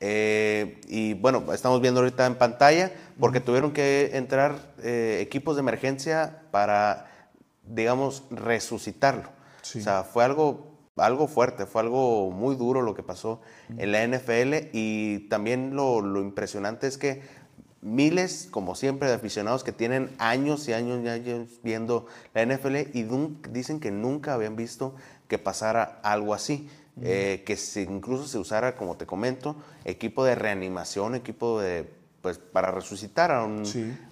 [0.00, 2.90] y bueno, estamos viendo ahorita en pantalla
[3.20, 7.10] porque tuvieron que entrar equipos de emergencia para,
[7.66, 9.35] digamos, resucitarlo.
[9.74, 13.40] O sea, fue algo, algo fuerte, fue algo muy duro lo que pasó
[13.76, 17.22] en la NFL y también lo, impresionante es que
[17.82, 21.18] miles, como siempre, de aficionados que tienen años y años ya
[21.62, 23.06] viendo la NFL y
[23.50, 24.94] dicen que nunca habían visto
[25.28, 26.68] que pasara algo así.
[27.02, 29.54] Eh, que incluso se usara, como te comento,
[29.84, 31.86] equipo de reanimación, equipo de,
[32.22, 33.62] pues, para resucitar a un,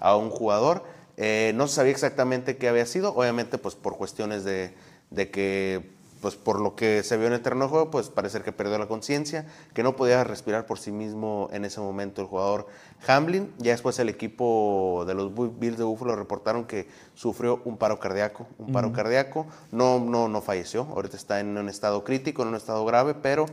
[0.01, 0.85] a un jugador.
[1.17, 4.75] Eh, no se sabía exactamente qué había sido, obviamente pues por cuestiones de,
[5.15, 5.95] de que
[6.25, 8.79] pues por lo que se vio en el terreno de juego, pues parece que perdió
[8.79, 9.45] la conciencia,
[9.75, 12.67] que no podía respirar por sí mismo en ese momento el jugador
[13.07, 13.53] Hamlin.
[13.59, 18.47] Ya después el equipo de los Bills de Buffalo reportaron que sufrió un paro cardíaco,
[18.57, 19.47] un paro cardíaco.
[19.71, 23.45] No, no, no falleció, ahorita está en un estado crítico, en un estado grave, pero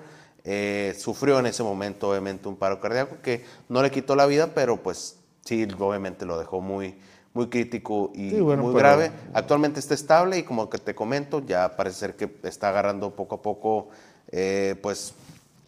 [0.46, 4.54] eh, sufrió en ese momento obviamente un paro cardíaco que no le quitó la vida,
[4.56, 6.98] pero pues sí, obviamente lo dejó muy
[7.34, 9.12] muy crítico y muy grave.
[9.34, 13.36] Actualmente está estable y como que te comento, ya parece ser que está agarrando poco
[13.36, 13.90] a poco,
[14.32, 15.14] eh, pues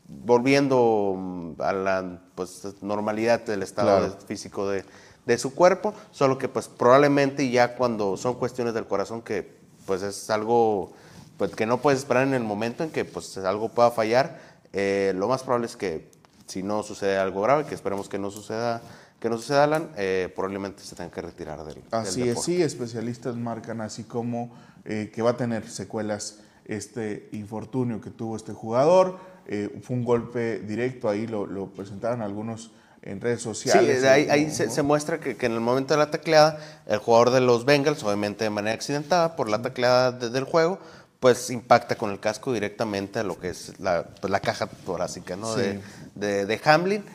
[0.07, 4.83] volviendo mm, a la pues, normalidad del estado físico de,
[5.25, 9.55] de, su cuerpo, solo que pues probablemente ya cuando son cuestiones del corazón que
[9.85, 10.91] pues es algo
[11.37, 14.39] pues, que no puedes esperar en el momento en que pues algo pueda fallar,
[14.73, 16.11] eh, lo más probable es que
[16.45, 18.81] si no sucede algo grave, que esperemos que no suceda
[19.23, 23.37] que no suceda, Alan, eh, probablemente se tenga que retirar del Así es, sí, especialistas
[23.37, 24.53] marcan así como
[24.83, 29.17] eh, que va a tener secuelas este infortunio que tuvo este jugador.
[29.47, 32.71] Eh, fue un golpe directo, ahí lo, presentaron algunos
[33.01, 34.01] en redes sociales.
[34.01, 37.63] Sí, ahí, se, muestra que, en el momento de la tacleada, el jugador de los
[37.63, 40.79] Bengals, obviamente de manera accidentada por la tacleada del juego,
[41.21, 45.37] pues impacta con el casco directamente a lo que es la, pues, la caja torácica
[45.37, 45.55] ¿no?
[45.55, 45.79] de,
[46.13, 47.05] de, de Hamlin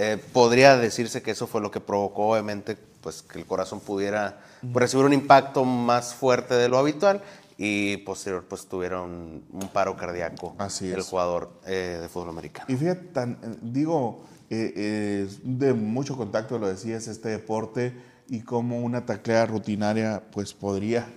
[0.00, 4.40] eh, podría decirse que eso fue lo que provocó, obviamente, pues que el corazón pudiera
[4.60, 7.20] pues, recibir un impacto más fuerte de lo habitual
[7.56, 12.66] y posterior pues tuvieron un paro cardíaco Así el jugador eh, de fútbol americano.
[12.68, 17.92] Y fíjate, tan, eh, digo, de mucho contacto, lo decías, este deporte
[18.28, 21.08] y como una taclea rutinaria pues podría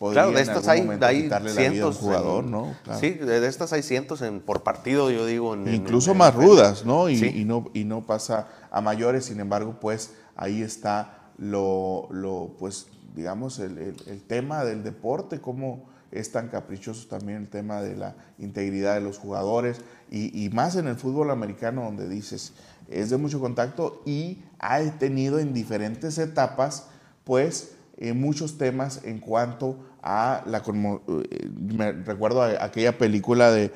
[0.00, 0.88] claro, de estas hay,
[1.48, 1.98] cientos.
[1.98, 2.74] jugador, ¿no?
[2.98, 5.54] Sí, de estas hay cientos en, por partido, yo digo.
[5.56, 7.10] Incluso más rudas, ¿no?
[7.10, 7.66] Y, ¿no?
[7.74, 13.94] y no pasa a mayores, sin embargo, pues ahí está lo, lo pues, digamos, el,
[14.26, 19.18] tema del deporte, cómo es tan caprichoso también el tema de la integridad de los
[19.18, 19.80] jugadores
[20.10, 22.52] y, y más en el fútbol americano donde dices,
[22.88, 26.86] es de mucho contacto y ha tenido en diferentes etapas,
[27.24, 33.70] pues, eh, muchos temas en cuanto a la eh, me recuerdo aquella película de,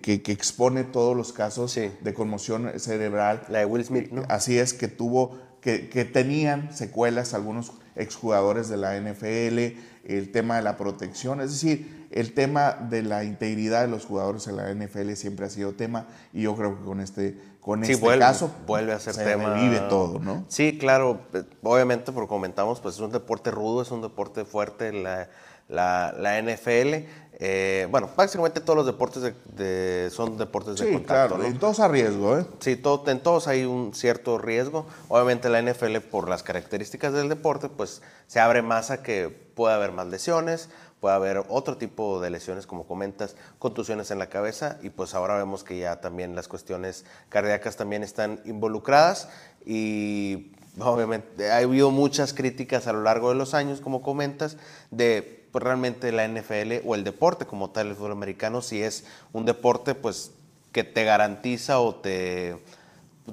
[0.00, 3.42] que, expone todos los casos de conmoción cerebral.
[3.48, 4.24] La de Will Smith, ¿no?
[4.28, 10.56] Así es, que tuvo, que, que, tenían secuelas algunos exjugadores de la NFL, el tema
[10.56, 14.72] de la protección, es decir, el tema de la integridad de los jugadores de la
[14.72, 17.36] NFL siempre ha sido tema y yo creo que con este,
[17.68, 19.52] con este caso vuelve a ser se tema.
[19.52, 20.46] vive todo, ¿no?
[20.48, 21.20] Sí, claro,
[21.62, 25.28] obviamente, porque comentamos, pues es un deporte rudo, es un deporte fuerte, la
[25.68, 27.06] la, la NFL.
[27.40, 31.36] Eh, bueno, básicamente todos los deportes de, son deportes de contacto.
[31.36, 32.46] Claro, en todos a riesgo, ¿eh?
[32.58, 34.86] Sí, todo, en todos hay un cierto riesgo.
[35.08, 39.76] Obviamente la NFL, por las características del deporte, pues se abre más a que pueda
[39.76, 40.68] haber más lesiones,
[41.00, 45.36] puede haber otro tipo de lesiones, como comentas, contusiones en la cabeza, y pues ahora
[45.36, 49.28] vemos que ya también las cuestiones cardíacas también están involucradas
[49.64, 54.56] y obviamente ha habido muchas críticas a lo largo de los años, como comentas,
[54.90, 59.04] de pues realmente la NFL o el deporte como tal, el fútbol americano, si es
[59.32, 60.32] un deporte pues
[60.72, 62.58] que te garantiza o te,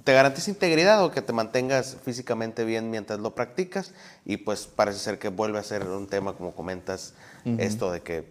[0.04, 3.92] te garantiza integridad o que te mantengas físicamente bien mientras lo practicas
[4.26, 7.14] y pues parece ser que vuelve a ser un tema como comentas
[7.46, 8.26] esto de que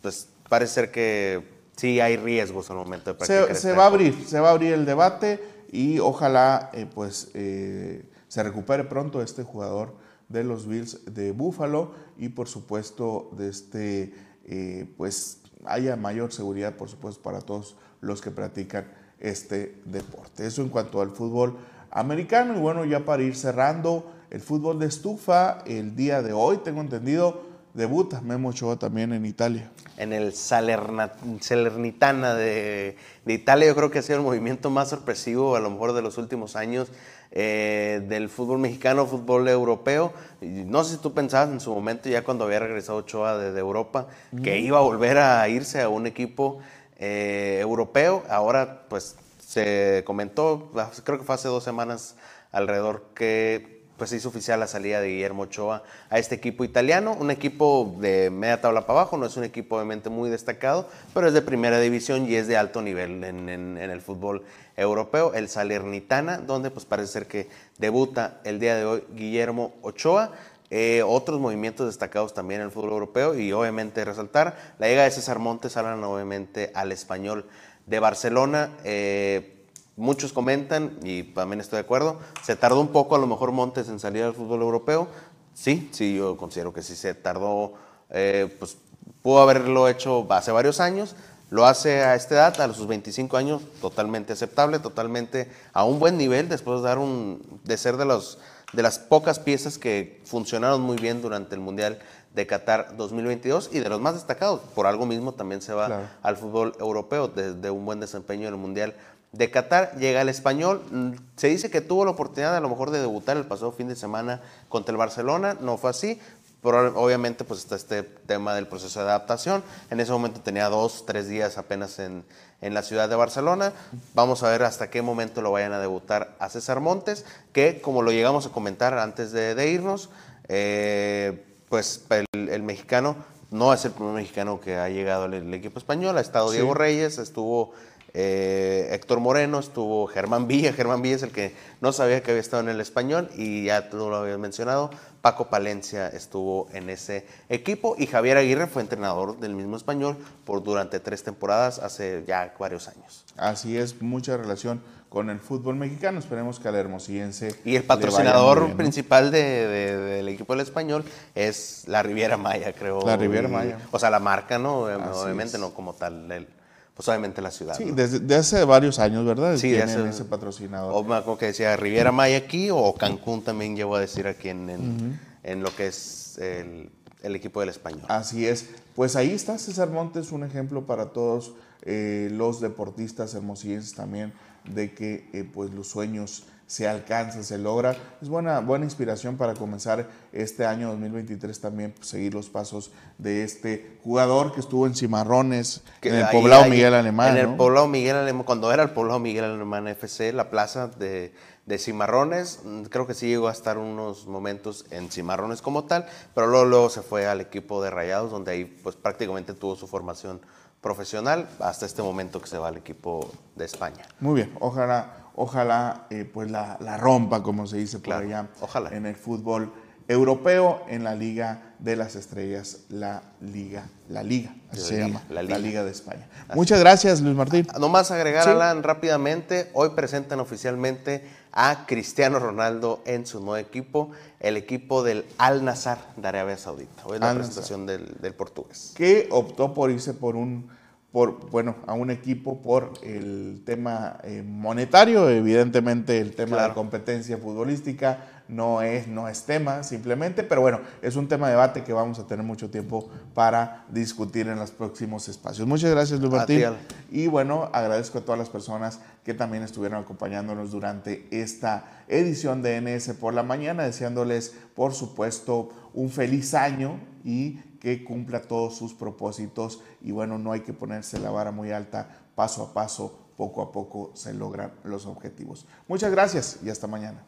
[0.00, 1.42] pues parece ser que
[1.76, 3.46] sí hay riesgos al momento de practicar.
[3.46, 5.40] Se, este va a abrir, se va a abrir el debate
[5.70, 9.94] y ojalá eh, pues eh, se recupere pronto este jugador
[10.28, 16.76] de los Bills de Buffalo y por supuesto de este, eh, pues haya mayor seguridad
[16.76, 18.86] por supuesto para todos los que practican
[19.18, 20.46] este deporte.
[20.46, 21.56] Eso en cuanto al fútbol
[21.90, 26.58] americano y bueno ya para ir cerrando el fútbol de estufa el día de hoy
[26.58, 29.68] tengo entendido debuta Memo Ochoa también en Italia.
[29.96, 35.56] En el Salernitana de, de, Italia yo creo que ha sido el movimiento más sorpresivo
[35.56, 36.92] a lo mejor de los últimos años.
[37.34, 40.12] Eh, del fútbol mexicano, fútbol europeo.
[40.42, 44.06] No sé si tú pensabas en su momento, ya cuando había regresado Ochoa de, Europa,
[44.42, 46.58] que iba a volver a irse a un equipo
[46.98, 48.22] eh, europeo.
[48.28, 50.70] Ahora, pues se comentó,
[51.04, 52.16] creo que fue hace dos semanas
[52.50, 53.71] alrededor, que
[54.02, 57.94] pues se hizo oficial la salida de Guillermo Ochoa a este equipo italiano, un equipo
[58.00, 61.40] de media tabla para abajo, no es un equipo obviamente muy destacado, pero es de
[61.40, 64.42] primera división y es de alto nivel en, el fútbol
[64.76, 67.48] europeo, el Salernitana, donde pues parece ser que
[67.78, 70.32] debuta el día de hoy Guillermo Ochoa.
[70.70, 75.12] Eh, otros movimientos destacados también en el fútbol europeo y obviamente resaltar la llegada de
[75.12, 77.46] César Montes, hablan obviamente al español
[77.86, 78.70] de Barcelona.
[78.82, 79.61] Eh,
[80.02, 83.88] muchos comentan, y también estoy de acuerdo, se tardó un poco a lo mejor Montes
[83.88, 85.06] en salir al fútbol europeo.
[85.54, 87.74] Sí, sí, yo considero que sí se tardó,
[88.10, 88.76] eh, pues
[89.22, 91.14] pudo haberlo hecho hace varios años.
[91.50, 96.16] Lo hace a esta edad, a sus 25 años, totalmente aceptable, totalmente a un buen
[96.16, 98.38] nivel, después de, dar un, de ser de, los,
[98.72, 101.98] de las pocas piezas que funcionaron muy bien durante el Mundial
[102.34, 104.60] de Qatar 2022 y de los más destacados.
[104.74, 108.60] Por algo mismo también se va al fútbol europeo desde un buen desempeño en el
[108.60, 108.94] Mundial
[109.32, 109.96] de Qatar.
[109.98, 110.82] Llega el español.
[110.90, 113.88] Mm, se dice que tuvo la oportunidad a lo mejor de debutar el pasado fin
[113.88, 115.56] de semana contra el Barcelona.
[115.60, 116.20] No fue así.
[116.62, 119.64] Pero obviamente pues está este tema del proceso de adaptación.
[119.90, 122.24] En ese momento tenía dos, tres días apenas en,
[122.62, 123.72] en la ciudad de Barcelona.
[124.14, 128.00] Vamos a ver hasta qué momento lo vayan a debutar a César Montes, que como
[128.00, 130.08] lo llegamos a comentar antes de, irnos,
[130.48, 133.16] eh, pues el, mexicano
[133.50, 136.16] no es el primer mexicano que ha llegado al equipo español.
[136.16, 137.72] Ha estado Diego Reyes, estuvo
[138.14, 140.72] eh, Héctor Moreno, estuvo Germán Villa.
[140.76, 143.88] Germán Villa es el que no sabía que había estado en el español y ya
[143.88, 144.90] tú lo habías mencionado.
[145.22, 150.64] Paco Palencia estuvo en ese equipo y Javier Aguirre fue entrenador del mismo español por
[150.64, 153.24] durante tres temporadas hace ya varios años.
[153.36, 156.18] Así es, mucha relación con el fútbol mexicano.
[156.18, 157.54] Esperemos que al hermosillense.
[157.64, 161.04] Y el patrocinador principal del equipo del español
[161.34, 163.06] es la Riviera Maya, creo.
[163.06, 163.78] La Riviera Maya.
[163.92, 164.80] O sea, la marca, ¿no?
[164.80, 166.32] Obviamente no como tal.
[166.32, 166.48] El,
[166.94, 167.76] pues obviamente la ciudad.
[167.76, 169.56] Sí, desde, hace varios años, ¿verdad?
[169.56, 170.92] Sí, Tienen ese patrocinador.
[170.94, 175.18] O como que decía Riviera Maya aquí, o Cancún también llevo a decir aquí en,
[175.42, 176.90] en, lo que es el,
[177.22, 178.04] el, equipo del español.
[178.08, 178.66] Así es.
[178.94, 181.52] Pues ahí está César Montes, un ejemplo para todos
[181.84, 184.32] eh, los deportistas hermosillenses también,
[184.64, 187.94] de que eh, pues los sueños se alcanza, se logra.
[188.22, 193.44] Es buena, buena inspiración para comenzar este año 2023 también, pues, seguir los pasos de
[193.44, 197.36] este jugador que estuvo en Cimarrones, en el poblado Miguel Alemán.
[197.36, 201.34] En el poblado Miguel Alemán, cuando era el poblado Miguel Alemán FC, la plaza de,
[201.66, 206.06] de Cimarrones, mm, creo que sí llegó a estar unos momentos en Cimarrones como tal,
[206.34, 209.86] pero luego, luego se fue al equipo de Rayados, donde ahí pues prácticamente tuvo su
[209.86, 210.40] formación
[210.80, 214.06] profesional hasta este momento que se va al equipo de España.
[214.20, 218.90] Muy bien, ojalá ojalá eh, pues la, rompa, como se dice por allá, ojalá.
[218.90, 219.72] en el fútbol
[220.08, 225.42] europeo, en la Liga de las Estrellas, la Liga, la Liga, así se llama, la
[225.42, 225.84] Liga.
[225.84, 226.28] de España.
[226.54, 227.66] Muchas gracias, Luis Martín.
[227.72, 234.10] Ah, nomás agregar, Alan, rápidamente, hoy presentan oficialmente a Cristiano Ronaldo en su nuevo equipo,
[234.40, 237.04] el equipo del Al Nazar de Arabia Saudita.
[237.04, 238.92] Hoy es la presentación del, del portugués.
[238.96, 240.70] Que optó por irse por un
[241.12, 246.74] por, bueno, a un equipo por el tema eh, monetario, evidentemente el tema de la
[246.74, 251.84] competencia futbolística no es, no es tema simplemente, pero bueno, es un tema de debate
[251.84, 255.66] que vamos a tener mucho tiempo para discutir en los próximos espacios.
[255.66, 256.64] Muchas gracias, Luis Martín.
[257.10, 262.80] Y bueno, agradezco a todas las personas que también estuvieron acompañándonos durante esta edición de
[262.80, 268.94] NS por la mañana, deseándoles, por supuesto, un feliz año y que cumpla todos sus
[268.94, 273.60] propósitos y bueno, no hay que ponerse la vara muy alta, paso a paso, poco
[273.60, 275.66] a poco se logran los objetivos.
[275.88, 277.24] Muchas gracias y hasta mañana.